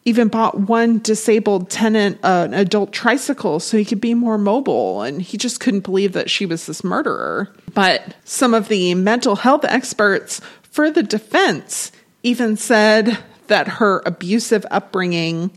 [0.09, 5.03] even bought one disabled tenant uh, an adult tricycle so he could be more mobile.
[5.03, 7.49] And he just couldn't believe that she was this murderer.
[7.73, 11.91] But some of the mental health experts for the defense
[12.23, 15.51] even said that her abusive upbringing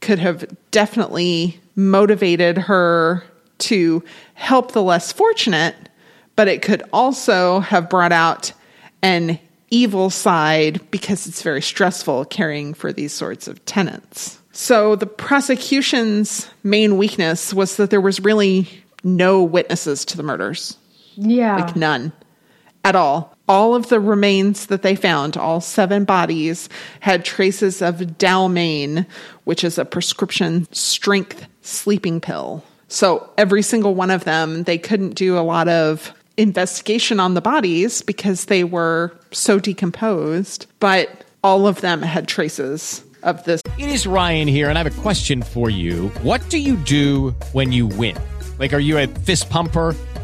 [0.00, 3.22] could have definitely motivated her
[3.58, 4.02] to
[4.34, 5.74] help the less fortunate,
[6.36, 8.52] but it could also have brought out
[9.02, 9.38] an
[9.70, 14.38] evil side because it's very stressful caring for these sorts of tenants.
[14.52, 18.68] So the prosecution's main weakness was that there was really
[19.04, 20.76] no witnesses to the murders.
[21.16, 21.56] Yeah.
[21.56, 22.12] Like none
[22.84, 23.36] at all.
[23.48, 26.68] All of the remains that they found, all seven bodies,
[27.00, 29.06] had traces of Dalmane,
[29.44, 32.62] which is a prescription strength sleeping pill.
[32.88, 37.40] So every single one of them, they couldn't do a lot of investigation on the
[37.40, 43.60] bodies because they were so decomposed, but all of them had traces of this.
[43.78, 46.08] It is Ryan here, and I have a question for you.
[46.22, 48.16] What do you do when you win?
[48.58, 49.94] Like, are you a fist pumper,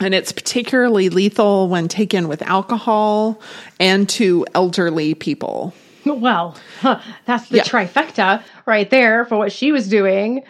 [0.00, 3.40] And it's particularly lethal when taken with alcohol
[3.80, 5.72] and to elderly people.
[6.04, 7.64] Well, huh, that's the Yeah.
[7.64, 10.42] trifecta right there for what she was doing.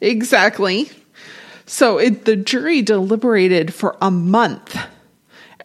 [0.00, 0.90] Exactly.
[1.66, 4.78] So it, the jury deliberated for a month.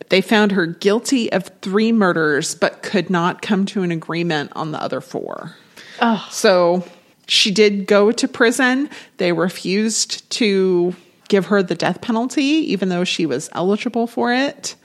[0.09, 4.71] They found her guilty of three murders, but could not come to an agreement on
[4.71, 5.55] the other four.
[6.01, 6.27] Oh.
[6.29, 6.83] So
[7.27, 8.89] she did go to prison.
[9.17, 10.95] They refused to
[11.31, 14.75] give her the death penalty, even though she was eligible for it,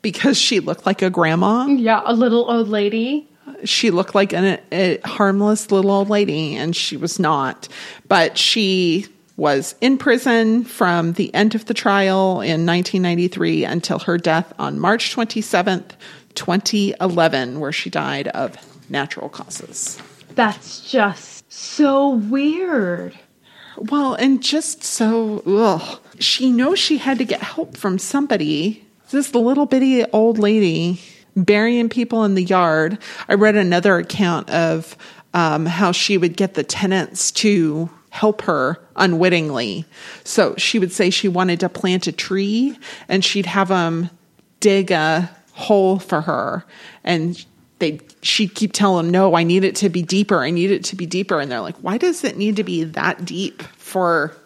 [0.00, 1.66] because she looked like a grandma.
[1.66, 3.28] Yeah, a little old lady.
[3.64, 7.68] She looked like an, a harmless little old lady, and she was not.
[8.08, 14.16] But she was in prison from the end of the trial in 1993 until her
[14.16, 15.90] death on March 27th,
[16.34, 18.56] 2011, where she died of
[18.90, 20.00] natural causes.
[20.34, 23.18] That's just so weird.
[23.76, 26.00] Well, and just so, ugh.
[26.18, 28.84] She knows she had to get help from somebody.
[29.10, 31.00] This little bitty old lady
[31.36, 32.98] burying people in the yard.
[33.28, 34.96] I read another account of
[35.32, 39.84] um, how she would get the tenants to help her unwittingly.
[40.24, 42.76] So she would say she wanted to plant a tree
[43.08, 44.10] and she'd have them
[44.58, 46.64] dig a hole for her
[47.04, 47.44] and
[47.80, 50.84] they she'd keep telling them no i need it to be deeper i need it
[50.84, 54.36] to be deeper and they're like why does it need to be that deep for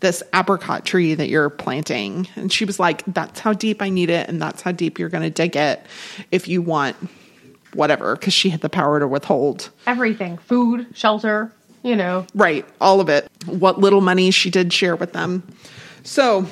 [0.00, 4.10] this apricot tree that you're planting and she was like that's how deep i need
[4.10, 5.84] it and that's how deep you're going to dig it
[6.30, 6.96] if you want
[7.74, 12.26] whatever because she had the power to withhold Everything food, shelter, you know.
[12.34, 13.28] Right, all of it.
[13.46, 15.42] What little money she did share with them.
[16.02, 16.42] So,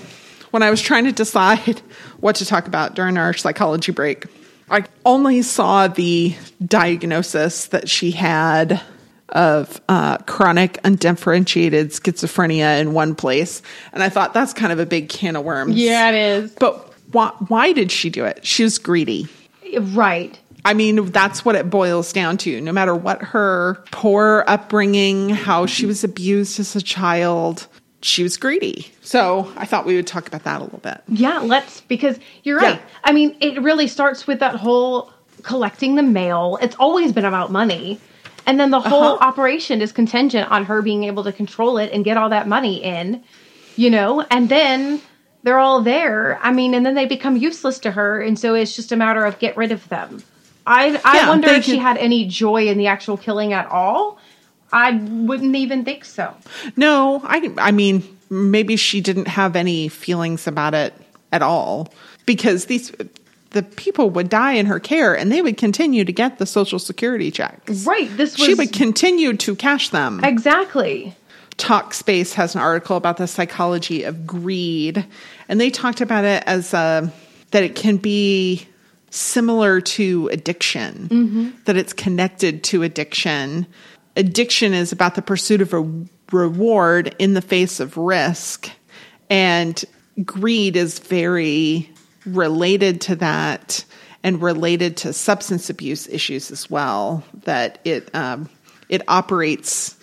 [0.50, 1.80] when I was trying to decide
[2.20, 4.26] what to talk about during our psychology break,
[4.70, 8.80] I only saw the diagnosis that she had
[9.30, 13.62] of uh, chronic undifferentiated schizophrenia in one place.
[13.92, 15.76] And I thought that's kind of a big can of worms.
[15.76, 16.52] Yeah, it is.
[16.52, 18.44] But why, why did she do it?
[18.46, 19.28] She was greedy.
[19.78, 20.38] Right.
[20.64, 22.60] I mean, that's what it boils down to.
[22.60, 27.68] No matter what her poor upbringing, how she was abused as a child,
[28.06, 28.92] she was greedy.
[29.02, 31.00] So I thought we would talk about that a little bit.
[31.08, 32.78] Yeah, let's because you're right.
[32.78, 32.86] Yeah.
[33.04, 36.58] I mean, it really starts with that whole collecting the mail.
[36.62, 38.00] It's always been about money.
[38.46, 39.26] And then the whole Uh-huh.
[39.28, 42.82] operation is contingent on her being able to control it and get all that money
[42.82, 43.22] in,
[43.76, 44.24] you know?
[44.30, 45.02] And then
[45.42, 46.38] they're all there.
[46.42, 48.20] I mean, and then they become useless to her.
[48.20, 50.22] And so it's just a matter of get rid of them.
[50.64, 54.18] I, I Yeah, wonder if she had any joy in the actual killing at all.
[54.72, 56.34] I wouldn't even think so.
[56.76, 60.92] No, I, I mean, maybe she didn't have any feelings about it
[61.32, 61.92] at all
[62.26, 62.92] because these,
[63.50, 66.78] the people would die in her care and they would continue to get the social
[66.78, 67.86] security checks.
[67.86, 68.14] Right.
[68.16, 70.22] This was She would continue to cash them.
[70.24, 71.14] exactly.
[71.58, 75.06] Talkspace has an article about the psychology of greed,
[75.48, 77.08] and they talked about it as uh,
[77.52, 78.66] that it can be
[79.10, 83.66] similar to addiction, that it's connected to addiction.
[84.16, 85.88] Addiction is about the pursuit of a
[86.32, 88.70] reward in the face of risk,
[89.28, 89.84] and
[90.24, 91.90] greed is very
[92.24, 93.84] related to that
[94.22, 97.22] and related to substance abuse issues as well.
[97.44, 98.48] That it um,
[98.88, 99.96] it operates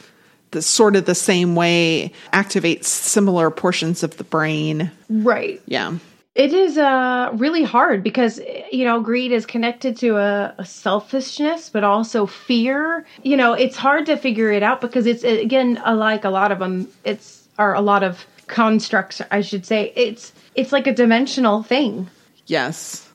[0.52, 4.92] the sort of the same way, activates similar portions of the brain.
[5.10, 5.62] Right.
[5.66, 5.98] Yeah.
[6.36, 8.40] It is uh, really hard because,
[8.72, 13.06] you know, greed is connected to a, a selfishness, but also fear.
[13.22, 16.52] You know, it's hard to figure it out because it's, again, uh, like a lot
[16.52, 20.94] of them, it's, are a lot of constructs, I should say, it's, it's like a
[20.94, 22.10] dimensional thing.
[22.48, 23.08] Yes.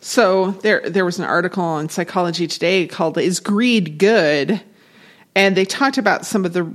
[0.00, 4.60] So there there was an article on Psychology Today called Is Greed Good?
[5.34, 6.70] And they talked about some of the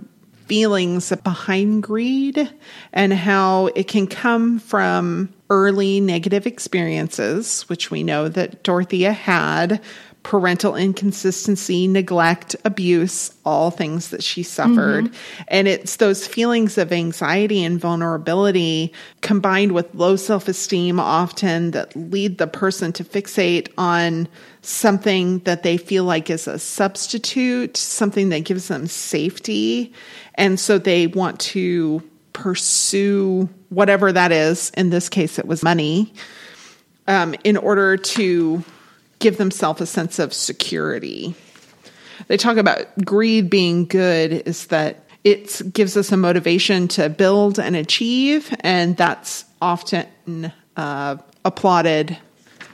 [0.52, 2.52] feelings behind greed
[2.92, 9.82] and how it can come from early negative experiences, which we know that Dorothea had
[10.24, 15.10] parental inconsistency, neglect, abuse, all things that she suffered.
[15.48, 21.96] And it's those feelings of anxiety and vulnerability combined with low self esteem often that
[21.96, 24.28] lead the person to fixate on
[24.62, 29.92] something that they feel like is a substitute, something that gives them safety.
[30.36, 32.04] And so they want to
[32.34, 34.70] pursue whatever that is.
[34.78, 36.14] In this case, it was money
[37.08, 38.64] um, in order to
[39.22, 41.34] give themselves a sense of security.
[42.28, 47.60] They talk about greed being good is that it gives us a motivation to build
[47.60, 52.18] and achieve, and that's often uh, applauded,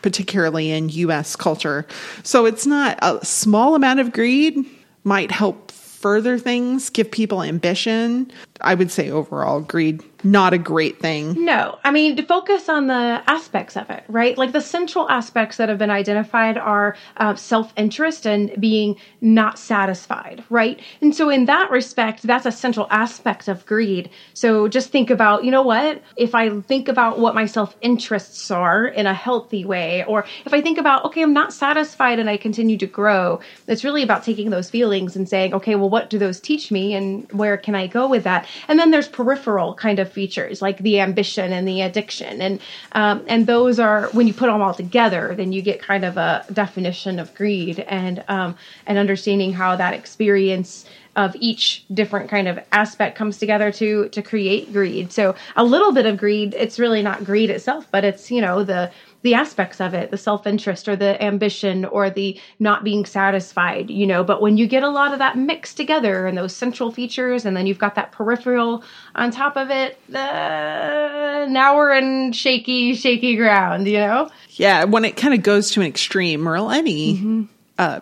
[0.01, 1.85] particularly in US culture.
[2.23, 4.65] So it's not a small amount of greed
[5.03, 8.31] might help further things, give people ambition.
[8.61, 11.45] I would say overall, greed, not a great thing.
[11.45, 14.37] No, I mean, to focus on the aspects of it, right?
[14.37, 19.59] Like the central aspects that have been identified are uh, self interest and being not
[19.59, 20.79] satisfied, right?
[21.01, 24.09] And so, in that respect, that's a central aspect of greed.
[24.33, 26.01] So, just think about, you know what?
[26.15, 30.53] If I think about what my self interests are in a healthy way, or if
[30.53, 34.23] I think about, okay, I'm not satisfied and I continue to grow, it's really about
[34.23, 37.75] taking those feelings and saying, okay, well, what do those teach me and where can
[37.75, 38.47] I go with that?
[38.67, 42.59] And then there's peripheral kind of features like the ambition and the addiction, and
[42.93, 46.17] um, and those are when you put them all together, then you get kind of
[46.17, 48.55] a definition of greed and um,
[48.85, 50.85] and understanding how that experience
[51.17, 55.11] of each different kind of aspect comes together to to create greed.
[55.11, 58.63] So a little bit of greed, it's really not greed itself, but it's you know
[58.63, 58.91] the
[59.27, 64.07] the aspects of it, the self-interest or the ambition or the not being satisfied, you
[64.07, 67.43] know, but when you get a lot of that mixed together and those central features
[67.43, 72.95] and then you've got that peripheral on top of it, uh, now we're in shaky
[72.95, 74.29] shaky ground, you know?
[74.51, 77.43] Yeah, when it kind of goes to an extreme or any mm-hmm.
[77.77, 77.99] uh,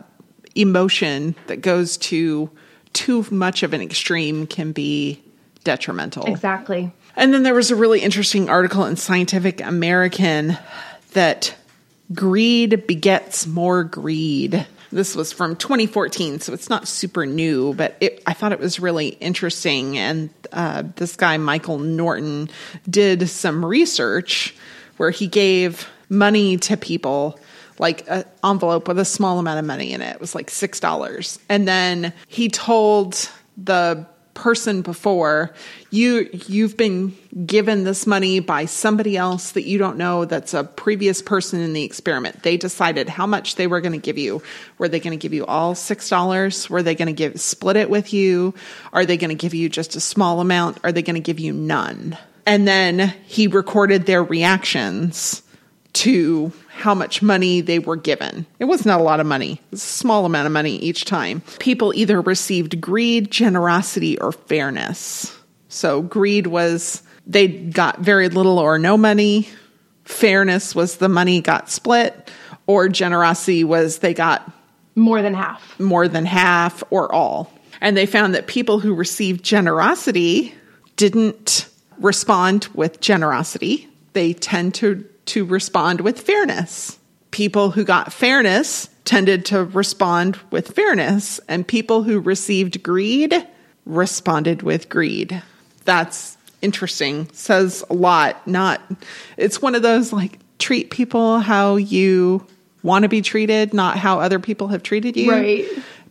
[0.53, 2.51] emotion that goes to
[2.93, 5.23] too much of an extreme can be
[5.63, 6.25] detrimental.
[6.27, 6.91] Exactly.
[7.15, 10.57] And then there was a really interesting article in Scientific American
[11.15, 11.55] that
[12.13, 14.65] greed begets more greed.
[14.91, 18.79] This was from 2014, so it's not super new, but it, I thought it was
[18.79, 19.97] really interesting.
[19.97, 22.49] And uh, this guy, Michael Norton,
[22.89, 24.55] did some research
[24.97, 27.39] where he gave money to people
[27.79, 30.15] like an envelope with a small amount of money in it.
[30.15, 31.39] It was like $6.
[31.49, 34.05] And then he told the
[34.35, 35.53] person before
[35.89, 37.15] you you've been
[37.45, 41.73] given this money by somebody else that you don't know that's a previous person in
[41.73, 42.43] the experiment.
[42.43, 44.43] They decided how much they were going to give you.
[44.77, 46.69] Were they going to give you all six dollars?
[46.69, 48.53] Were they going to give split it with you?
[48.93, 50.77] Are they going to give you just a small amount?
[50.83, 52.17] Are they going to give you none?
[52.45, 55.41] And then he recorded their reactions
[55.93, 58.45] to how much money they were given.
[58.59, 61.05] It was not a lot of money, it was a small amount of money each
[61.05, 61.41] time.
[61.59, 65.35] People either received greed, generosity, or fairness.
[65.69, 69.47] So, greed was they got very little or no money,
[70.03, 72.29] fairness was the money got split,
[72.67, 74.51] or generosity was they got
[74.95, 75.79] more than half.
[75.79, 77.51] More than half or all.
[77.81, 80.53] And they found that people who received generosity
[80.95, 81.67] didn't
[81.99, 83.89] respond with generosity.
[84.13, 86.99] They tend to to respond with fairness.
[87.31, 93.47] People who got fairness tended to respond with fairness, and people who received greed
[93.85, 95.41] responded with greed.
[95.83, 97.29] That's interesting.
[97.31, 98.47] Says a lot.
[98.47, 98.81] Not,
[99.37, 102.45] it's one of those like treat people how you
[102.81, 105.31] want to be treated, not how other people have treated you.
[105.31, 105.65] Right.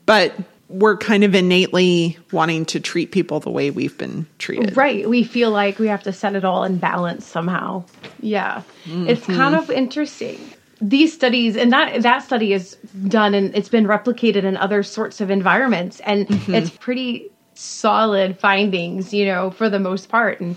[0.07, 0.35] But
[0.75, 4.77] we're kind of innately wanting to treat people the way we've been treated.
[4.77, 5.09] Right.
[5.09, 7.85] We feel like we have to set it all in balance somehow.
[8.21, 8.63] Yeah.
[8.85, 9.09] Mm-hmm.
[9.09, 10.41] It's kind of interesting.
[10.81, 12.75] These studies and that that study is
[13.07, 16.55] done and it's been replicated in other sorts of environments and mm-hmm.
[16.55, 20.41] it's pretty solid findings, you know, for the most part.
[20.41, 20.57] And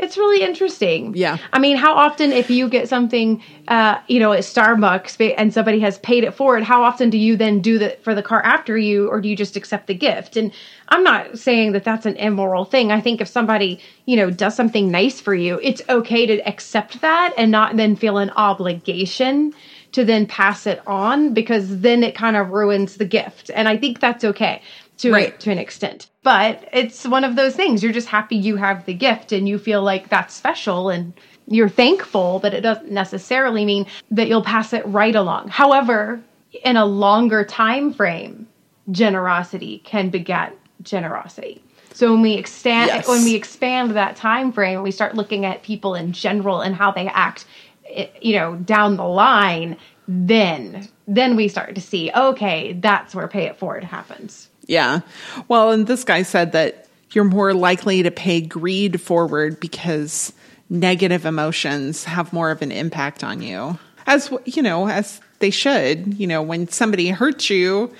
[0.00, 1.14] it's really interesting.
[1.14, 1.36] Yeah.
[1.52, 5.78] I mean, how often, if you get something, uh, you know, at Starbucks and somebody
[5.80, 8.78] has paid it forward, how often do you then do that for the car after
[8.78, 10.36] you, or do you just accept the gift?
[10.36, 10.52] And
[10.88, 12.90] I'm not saying that that's an immoral thing.
[12.90, 17.02] I think if somebody, you know, does something nice for you, it's okay to accept
[17.02, 19.52] that and not then feel an obligation
[19.92, 23.50] to then pass it on because then it kind of ruins the gift.
[23.54, 24.62] And I think that's okay
[25.00, 25.38] to right.
[25.40, 26.08] to an extent.
[26.22, 27.82] But it's one of those things.
[27.82, 31.12] You're just happy you have the gift and you feel like that's special and
[31.46, 35.48] you're thankful, but it doesn't necessarily mean that you'll pass it right along.
[35.48, 36.20] However,
[36.64, 38.46] in a longer time frame,
[38.90, 41.62] generosity can beget generosity.
[41.92, 43.08] So when we expand yes.
[43.08, 46.92] when we expand that time frame, we start looking at people in general and how
[46.92, 47.46] they act
[47.88, 49.76] eh, you know, down the line,
[50.06, 54.49] then then we start to see, okay, that's where pay it forward happens.
[54.70, 55.00] Yeah.
[55.48, 60.32] Well, and this guy said that you're more likely to pay greed forward because
[60.68, 63.80] negative emotions have more of an impact on you.
[64.06, 66.14] As you know, as they should.
[66.20, 67.92] You know, when somebody hurts you,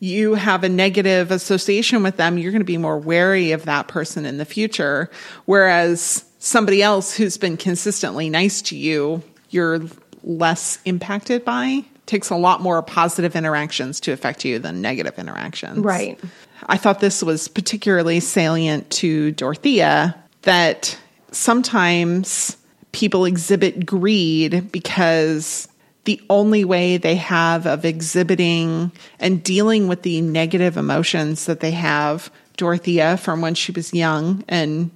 [0.00, 3.86] you have a negative association with them, you're going to be more wary of that
[3.86, 5.10] person in the future.
[5.44, 9.82] Whereas somebody else who's been consistently nice to you, you're
[10.22, 15.78] less impacted by takes a lot more positive interactions to affect you than negative interactions.
[15.78, 16.18] Right.
[16.66, 20.96] I thought this was particularly salient to Dorothea that
[21.32, 22.56] sometimes
[22.92, 25.68] people exhibit greed because
[26.04, 31.72] the only way they have of exhibiting and dealing with the negative emotions that they
[31.72, 34.90] have, Dorothea, from when she was young and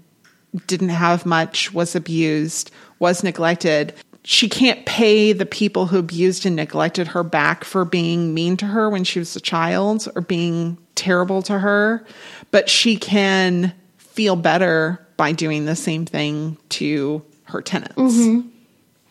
[0.66, 3.92] didn't have much, was abused, was neglected.
[4.22, 8.66] She can't pay the people who abused and neglected her back for being mean to
[8.66, 12.04] her when she was a child or being terrible to her,
[12.50, 17.94] but she can feel better by doing the same thing to her tenants.
[17.96, 18.48] Mm-hmm.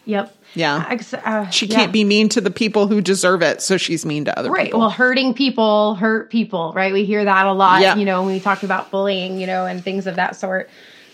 [0.05, 0.35] Yep.
[0.55, 0.85] Yeah.
[0.89, 4.25] Ex- uh, She can't be mean to the people who deserve it, so she's mean
[4.25, 4.65] to other Right.
[4.65, 4.79] people.
[4.79, 4.83] Right.
[4.85, 6.91] Well, hurting people hurt people, right?
[6.93, 7.95] We hear that a lot, Yeah.
[7.95, 10.69] you know, when we talk about bullying, you know, and things of that sort,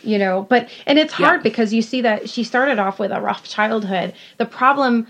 [0.05, 0.45] you know.
[0.49, 1.43] But, and it's hard Yeah.
[1.43, 4.13] because you see that she started off with a rough childhood.
[4.37, 5.07] The problem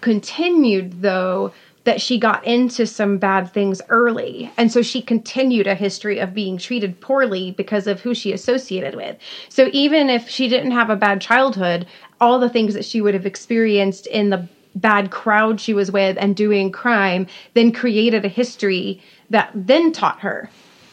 [0.00, 1.52] continued, though,
[1.84, 4.50] that she got into some bad things early.
[4.58, 8.94] And so she continued a history of being treated poorly because of who she associated
[8.94, 9.16] with.
[9.48, 11.86] So even if she didn't have a bad childhood,
[12.20, 16.16] all the things that she would have experienced in the bad crowd she was with
[16.20, 20.50] and doing crime then created a history that then taught her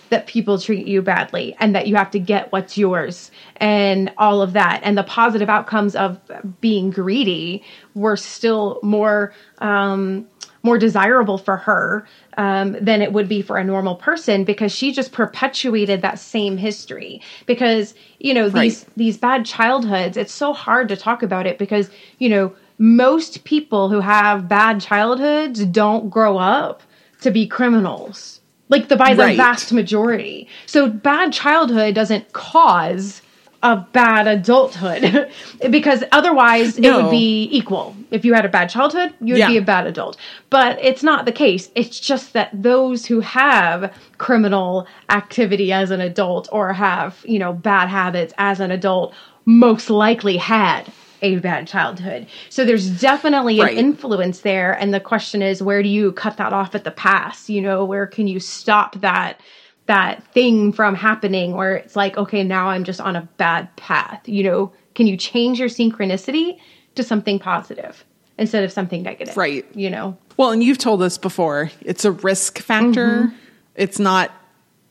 [0.09, 4.41] that people treat you badly and that you have to get what's yours and all
[4.41, 4.81] of that.
[4.83, 6.19] And the positive outcomes of
[6.61, 10.27] being greedy were still more um
[10.63, 14.91] more desirable for her um, than it would be for a normal person because she
[14.91, 17.21] just perpetuated that same history.
[17.45, 21.89] Because you know these these bad childhoods it's so hard to talk about it because
[22.17, 26.81] you know most people who have bad childhoods don't grow up
[27.21, 29.37] to be criminals like the by the Right.
[29.37, 30.47] vast majority.
[30.65, 33.21] So bad childhood doesn't cause
[33.63, 35.29] a bad adulthood
[35.71, 37.95] because otherwise it would be equal.
[38.11, 39.47] If you had a bad childhood you'd Yeah.
[39.47, 40.17] be a bad adult.
[40.49, 41.69] But it's not the case.
[41.73, 47.53] It's just that those who have criminal activity as an adult or have you know
[47.53, 49.13] bad habits as an adult
[49.45, 50.91] most likely had
[51.25, 53.73] a bad childhood so there's definitely Right.
[53.73, 56.91] an influence there and the question is where do you cut that off at the
[56.91, 59.39] pass you know where can you stop that
[59.87, 64.21] that thing from happening where it's like okay now i'm just on a bad path
[64.27, 66.57] you know can you change your synchronicity
[66.95, 68.05] to something positive
[68.37, 69.65] instead of something negative Right.
[69.75, 73.07] you know Well, and you've told us before, it's a risk factor.
[73.27, 73.35] Mm-hmm.
[73.75, 74.31] It's not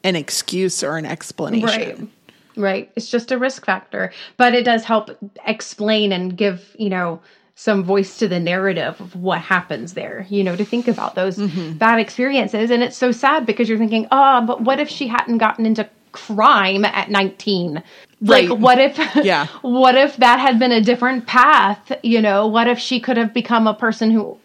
[0.02, 1.66] an excuse or an explanation.
[1.68, 2.08] Right.
[2.56, 2.90] Right.
[2.96, 5.10] It's just a risk factor, but it does help
[5.46, 7.20] explain and give, you know,
[7.56, 11.36] some voice to the narrative of what happens there, you know, to think about those
[11.36, 11.72] mm-hmm.
[11.72, 12.70] bad experiences.
[12.70, 15.88] And it's so sad because you're thinking, oh, but what if she hadn't gotten into
[16.12, 17.82] crime at 19?
[18.20, 19.46] Like, what if, Yeah.
[19.62, 21.92] what if that had been a different path?
[22.02, 24.36] You know, what if she could have become a person who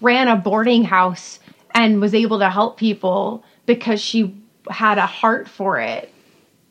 [0.00, 1.40] ran a boarding house
[1.74, 4.34] and was able to help people because she
[4.70, 6.13] had a heart for it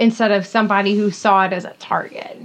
[0.04, 2.38] instead of somebody who saw it as a target,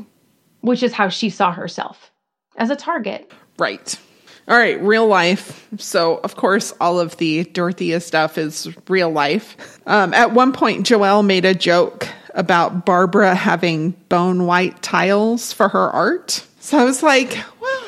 [0.60, 2.12] which is how she saw herself
[2.56, 3.32] as a target.
[3.58, 3.98] Right.
[4.46, 5.66] All right, real life.
[5.76, 9.80] So, of course, all of the Dorothea stuff is real life.
[9.86, 15.68] Um, at one point, Joelle made a joke about Barbara having bone white tiles for
[15.68, 16.46] her art.
[16.60, 17.82] So I was like, well,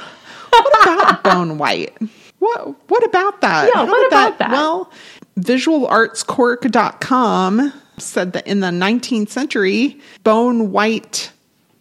[0.50, 1.96] what about bone white?
[2.40, 3.68] What what about that?
[3.68, 4.50] Yeah, How what about that?
[4.50, 4.90] Well,
[5.38, 11.30] visualartscork.com said that in the 19th century, bone white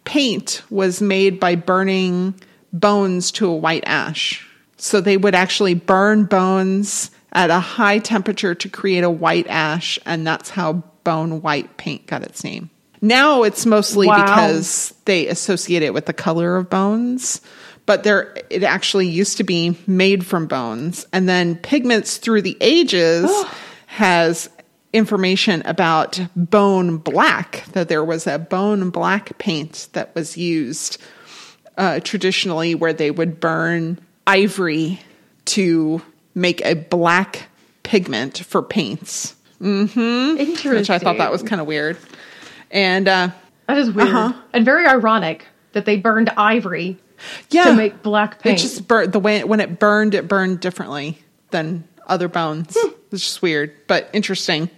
[0.04, 2.34] paint was made by burning
[2.72, 4.46] bones to a white ash.
[4.76, 9.98] So they would actually burn bones at a high temperature to create a white ash,
[10.06, 12.70] and that's how bone white paint got its name.
[13.02, 14.24] Now it's mostly Wow.
[14.24, 17.40] because they associate it with the color of bones,
[17.86, 21.06] but there it actually used to be made from bones.
[21.12, 23.30] And then pigments through the ages
[23.86, 24.48] has
[24.92, 31.00] information about bone black, that there was a bone black paint that was used
[31.76, 35.00] uh, traditionally where they would burn ivory
[35.46, 36.02] to
[36.34, 37.48] make a black
[37.82, 39.34] pigment for paints.
[39.60, 40.38] Mm-hmm.
[40.38, 40.72] Interesting.
[40.72, 41.96] Which I thought that was kind of weird.
[42.70, 43.30] And uh,
[43.66, 44.32] That is weird Uh-huh.
[44.52, 46.98] and very ironic that they burned ivory
[47.50, 48.58] yeah, to make black paint.
[48.58, 51.18] it just burned the way when it burned, it burned differently
[51.50, 52.76] than other bones.
[53.12, 54.70] It's just weird, but interesting.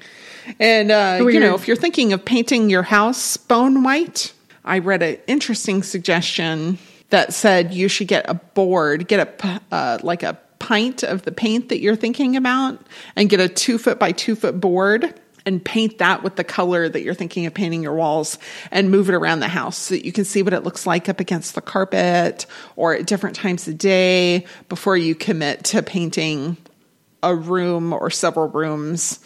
[0.58, 4.32] And uh, you know, if you're thinking of painting your house bone white,
[4.64, 6.78] I read an interesting suggestion
[7.10, 11.32] that said you should get a board, get a uh, like a pint of the
[11.32, 12.80] paint that you're thinking about,
[13.16, 15.14] and get a two foot by two foot board.
[15.44, 18.38] And paint that with the color that you're thinking of painting your walls
[18.70, 21.08] and move it around the house so that you can see what it looks like
[21.08, 26.56] up against the carpet or at different times of day before you commit to painting
[27.22, 29.20] a room or several rooms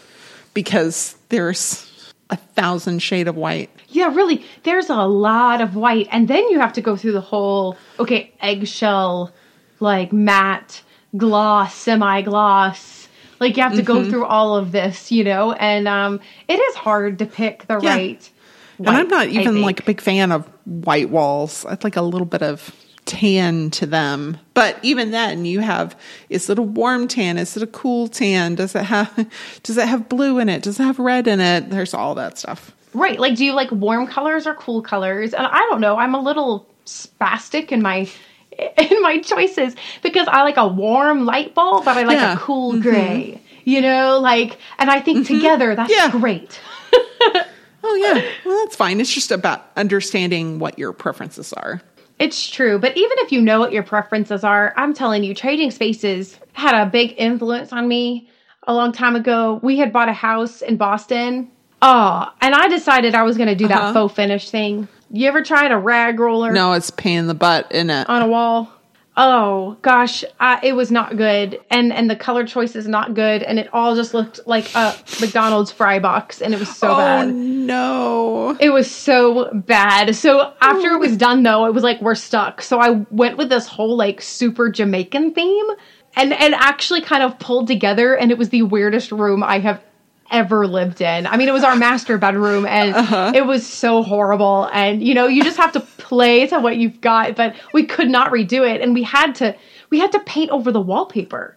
[0.54, 3.70] because there's a thousand shade of white.
[3.88, 4.44] Yeah, really.
[4.64, 8.32] There's a lot of white, and then you have to go through the whole okay
[8.40, 9.32] eggshell,
[9.80, 10.82] like matte
[11.16, 13.08] gloss, semi gloss.
[13.38, 14.10] Like you have to go Mhm.
[14.10, 17.90] through all of this, you know, and um, it is hard to pick the Yeah.
[17.94, 18.30] right.
[18.78, 21.64] and I'm not even like a big fan of white walls.
[21.66, 22.74] I'd like a little bit of
[23.06, 24.36] tan to them.
[24.54, 25.96] But even then you have
[26.28, 27.38] is it a warm tan?
[27.38, 28.54] Is it a cool tan?
[28.56, 29.28] Does it have
[29.62, 30.62] does it have blue in it?
[30.62, 31.70] Does it have red in it?
[31.70, 32.72] There's all that stuff.
[32.92, 33.18] Right.
[33.20, 35.34] Like, do you like warm colors or cool colors?
[35.34, 35.96] And I don't know.
[35.98, 38.08] I'm a little spastic in my
[38.78, 42.34] in my choices because I like a warm light bulb, but I like Yeah.
[42.34, 42.82] a cool Mhm.
[42.82, 43.40] gray.
[43.64, 46.60] You know, like, and I think together that's great.
[47.88, 48.20] Oh yeah.
[48.44, 49.00] Well that's fine.
[49.00, 51.80] It's just about understanding what your preferences are.
[52.18, 55.70] It's true, but even if you know what your preferences are, I'm telling you, Trading
[55.70, 58.28] Spaces had a big influence on me
[58.62, 59.60] a long time ago.
[59.62, 61.50] We had bought a house in Boston.
[61.82, 63.74] Oh, and I decided I was going to do Uh-huh.
[63.88, 64.88] that faux finish thing.
[65.10, 66.52] You ever tried a rag roller?
[66.52, 68.08] No, it's pain in the butt, isn't it?
[68.08, 68.72] on a wall.
[69.18, 73.42] Oh gosh, uh, it was not good, and and the color choice is not good,
[73.42, 76.98] and it all just looked like a McDonald's fry box, and it was so oh
[76.98, 77.34] bad.
[77.34, 78.56] no.
[78.60, 80.14] It was so bad.
[80.14, 82.60] So after it was done, though, it was like we're stuck.
[82.60, 85.66] So I went with this whole like super Jamaican theme,
[86.14, 89.82] and and actually kind of pulled together, and it was the weirdest room I have
[90.30, 91.26] ever lived in.
[91.26, 93.32] I mean, it was our master bedroom, and uh-huh.
[93.34, 94.68] it was so horrible.
[94.72, 97.36] And you know, you just have to play to what you've got.
[97.36, 99.56] But we could not redo it, and we had to
[99.90, 101.56] we had to paint over the wallpaper.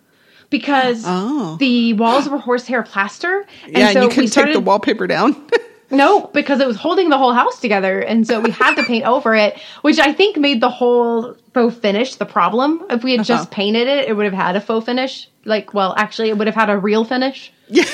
[0.49, 1.57] Because Oh.
[1.59, 4.65] the walls were horsehair plaster, and yeah, so and you we can started take the
[4.65, 5.35] wallpaper down.
[5.91, 9.05] no, because it was holding the whole house together, and so we had to paint
[9.05, 12.83] over it, which I think made the whole faux finish the problem.
[12.89, 13.49] If we had just Uh-huh.
[13.55, 15.27] painted it, it would have had a faux finish.
[15.45, 17.51] Like, well, actually, it would have had a real finish.
[17.67, 17.83] Yeah,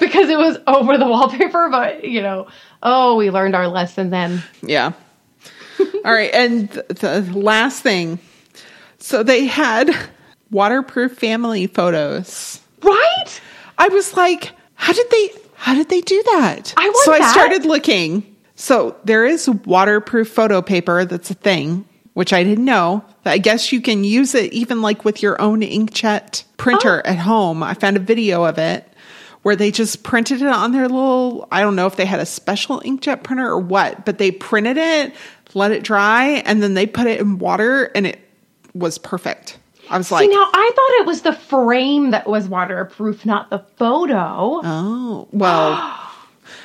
[0.00, 1.68] because it was over the wallpaper.
[1.70, 2.46] But you know,
[2.82, 4.42] oh, we learned our lesson then.
[4.62, 4.92] Yeah.
[6.04, 6.30] All right.
[6.32, 8.18] And the last thing.
[8.98, 9.90] So they had
[10.50, 12.60] waterproof family photos.
[12.82, 13.40] Right?
[13.76, 15.30] I was like, how did they
[15.64, 16.74] how did they do that?
[16.76, 18.36] I want So I started looking.
[18.54, 23.02] So there is waterproof photo paper that's a thing, which I didn't know.
[23.24, 27.08] I guess you can use it even like with your own inkjet printer Oh.
[27.08, 27.62] at home.
[27.62, 28.86] I found a video of it
[29.40, 32.26] where they just printed it on their little I don't know if they had a
[32.26, 35.14] special inkjet printer or what, but they printed it,
[35.54, 38.20] let it dry, and then they put it in water and it
[38.74, 39.58] was perfect.
[39.90, 43.50] I was like, See, now I thought it was the frame that was waterproof, not
[43.50, 44.60] the photo.
[44.64, 46.00] Oh, well.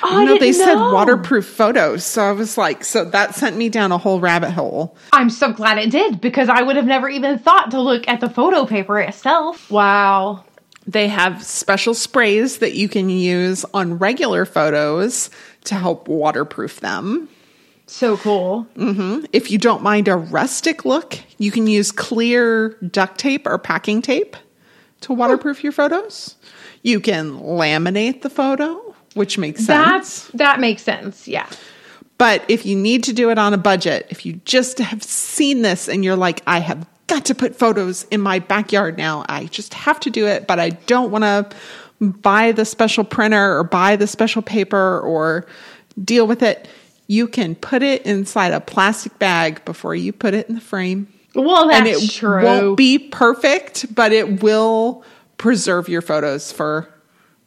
[0.02, 0.94] Oh, I no, they said know.
[0.94, 2.06] waterproof photos.
[2.06, 4.96] So I was like, so that sent me down a whole rabbit hole.
[5.12, 8.22] I'm so glad it did because I would have never even thought to look at
[8.22, 9.70] the photo paper itself.
[9.70, 10.46] Wow.
[10.88, 15.30] They have special sprays that you can use on regular photos
[15.66, 17.28] to help waterproof them.
[17.90, 18.64] So cool.
[18.76, 23.58] hmm If you don't mind a rustic look, you can use clear duct tape or
[23.58, 24.38] packing tape
[25.02, 26.36] to waterproof your photos.
[26.84, 29.68] You can laminate the photo, which makes sense.
[29.68, 31.28] That's that makes sense.
[31.28, 31.50] Yeah.
[32.20, 35.64] But if you need to do it on a budget, if you just have seen
[35.64, 39.46] this and you're like, I have got to put photos in my backyard now, I
[39.46, 41.50] just have to do it, but I don't want to
[42.06, 45.48] buy the special printer or buy the special paper or
[46.04, 46.68] deal with it,
[47.10, 51.12] you can put it inside a plastic bag before you put it in the frame.
[51.34, 52.43] Well, that's and it true.
[52.43, 55.03] won't be perfect, but it will
[55.38, 56.88] preserve your photos for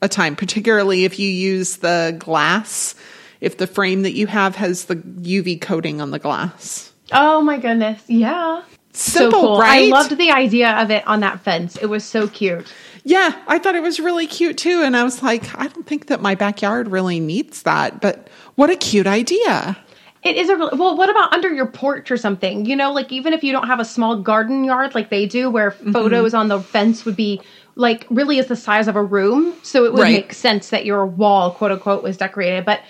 [0.02, 2.96] a time, particularly if you use the glass.
[3.40, 6.92] If the frame that you have has the UV coating on the glass.
[7.12, 8.02] Oh my goodness.
[8.08, 8.62] Yeah.
[8.94, 9.60] Simple, so cool.
[9.60, 9.84] right?
[9.84, 11.76] I loved the idea of it on that fence.
[11.76, 12.72] It was so cute.
[13.04, 14.82] Yeah, I thought it was really cute too.
[14.82, 18.70] And I was like, I don't think that my backyard really needs that, but what
[18.70, 19.76] a cute idea.
[20.22, 20.96] It is a really, well.
[20.96, 22.64] What about under your porch or something?
[22.64, 25.50] You know, like even if you don't have a small garden yard like they do,
[25.50, 25.92] where Mm-hmm.
[25.92, 27.40] photos on the fence would be
[27.74, 30.12] like really is the size of a room, so it would Right.
[30.12, 32.64] make sense that your wall, quote unquote, was decorated.
[32.64, 32.80] But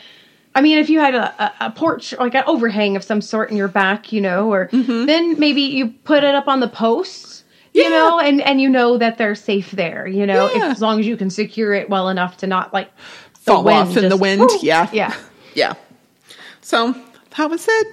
[0.55, 3.57] I mean, if you had a, a, porch like an overhang of some sort in
[3.57, 5.07] your back, you know, or Mm-hmm.
[5.07, 8.99] then maybe you put it up on the posts, you know, and and you know
[8.99, 12.11] that they're safe there, you know, if, as long as you can secure it well
[12.11, 12.91] enough to not like
[13.41, 14.51] Fall wind off in the wind.
[14.61, 14.91] Yeah.
[14.93, 15.17] yeah.
[15.55, 15.75] Yeah.
[16.61, 16.95] So
[17.37, 17.87] that was it.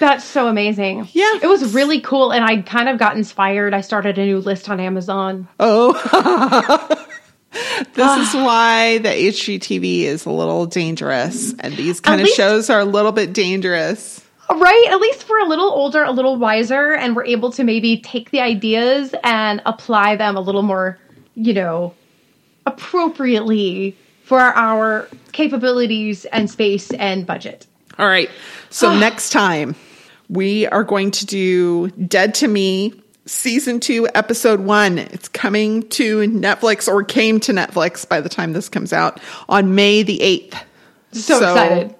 [0.00, 1.08] That's so amazing.
[1.12, 1.38] Yeah.
[1.42, 2.32] It was really cool.
[2.32, 3.74] And I kind of got inspired.
[3.74, 5.46] I started a new list on Amazon.
[5.60, 5.92] Oh.
[7.94, 11.54] this is why the HGTV is a little dangerous.
[11.60, 14.20] And these kind of least- shows are a little bit dangerous.
[14.50, 14.88] Right?
[14.90, 18.30] At least we're a little older, a little wiser, and we're able to maybe take
[18.30, 20.98] the ideas and apply them a little more
[21.34, 21.94] you know,
[22.66, 27.66] appropriately for our capabilities and space and budget.
[27.98, 28.30] All right.
[28.70, 28.98] So ah.
[28.98, 29.76] next time
[30.28, 32.92] we are going to do Dead to Me
[33.26, 34.98] season 2 episode 1.
[34.98, 39.74] It's coming to Netflix or came to Netflix by the time this comes out on
[39.74, 40.62] May the 8th.
[41.12, 41.94] So excited.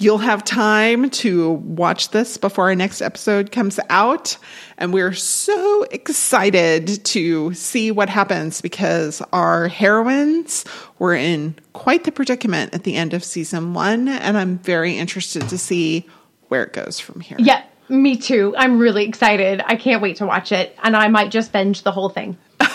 [0.00, 4.36] You'll have time to watch this before our next episode comes out.
[4.76, 10.64] And we're so excited to see what happens because our heroines
[10.98, 14.06] were in quite the predicament at the end of season one.
[14.08, 16.06] And I'm very interested to see
[16.46, 17.36] where it goes from here.
[17.40, 18.54] Yeah, me too.
[18.56, 19.62] I'm really excited.
[19.66, 20.76] I can't wait to watch it.
[20.82, 22.38] And I might just binge the whole thing.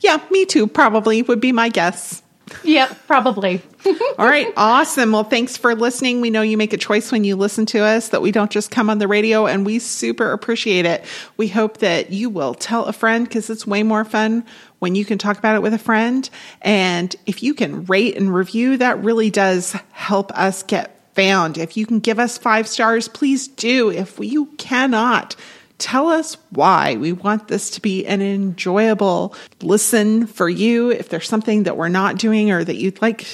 [0.00, 2.22] Yeah, me too, probably would be my guess.
[2.62, 3.62] Yeah, probably.
[4.18, 5.12] All right, awesome.
[5.12, 6.20] Well, thanks for listening.
[6.20, 8.70] We know you make a choice when you listen to us, that we don't just
[8.70, 11.04] come on the radio, and we super appreciate it.
[11.36, 14.44] We hope that you will tell a friend because it's way more fun
[14.78, 16.28] when you can talk about it with a friend.
[16.60, 21.58] And if you can rate and review, that really does help us get found.
[21.58, 23.90] If you can give us five stars, please do.
[23.90, 25.36] If you cannot,
[25.80, 26.96] tell us why.
[26.96, 30.90] We want this to be an enjoyable listen for you.
[30.90, 33.26] If there's something that we're not doing or that you'd like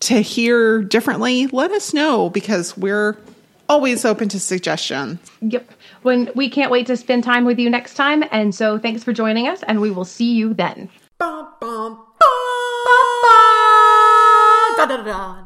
[0.00, 3.16] to hear differently, let us know because we're
[3.68, 5.18] always open to suggestions.
[5.40, 5.70] Yep.
[6.02, 8.22] When we can't wait to spend time with you next time.
[8.30, 10.88] And so thanks for joining us, and we will see you then.
[11.18, 11.46] Da,
[14.86, 15.45] da, da.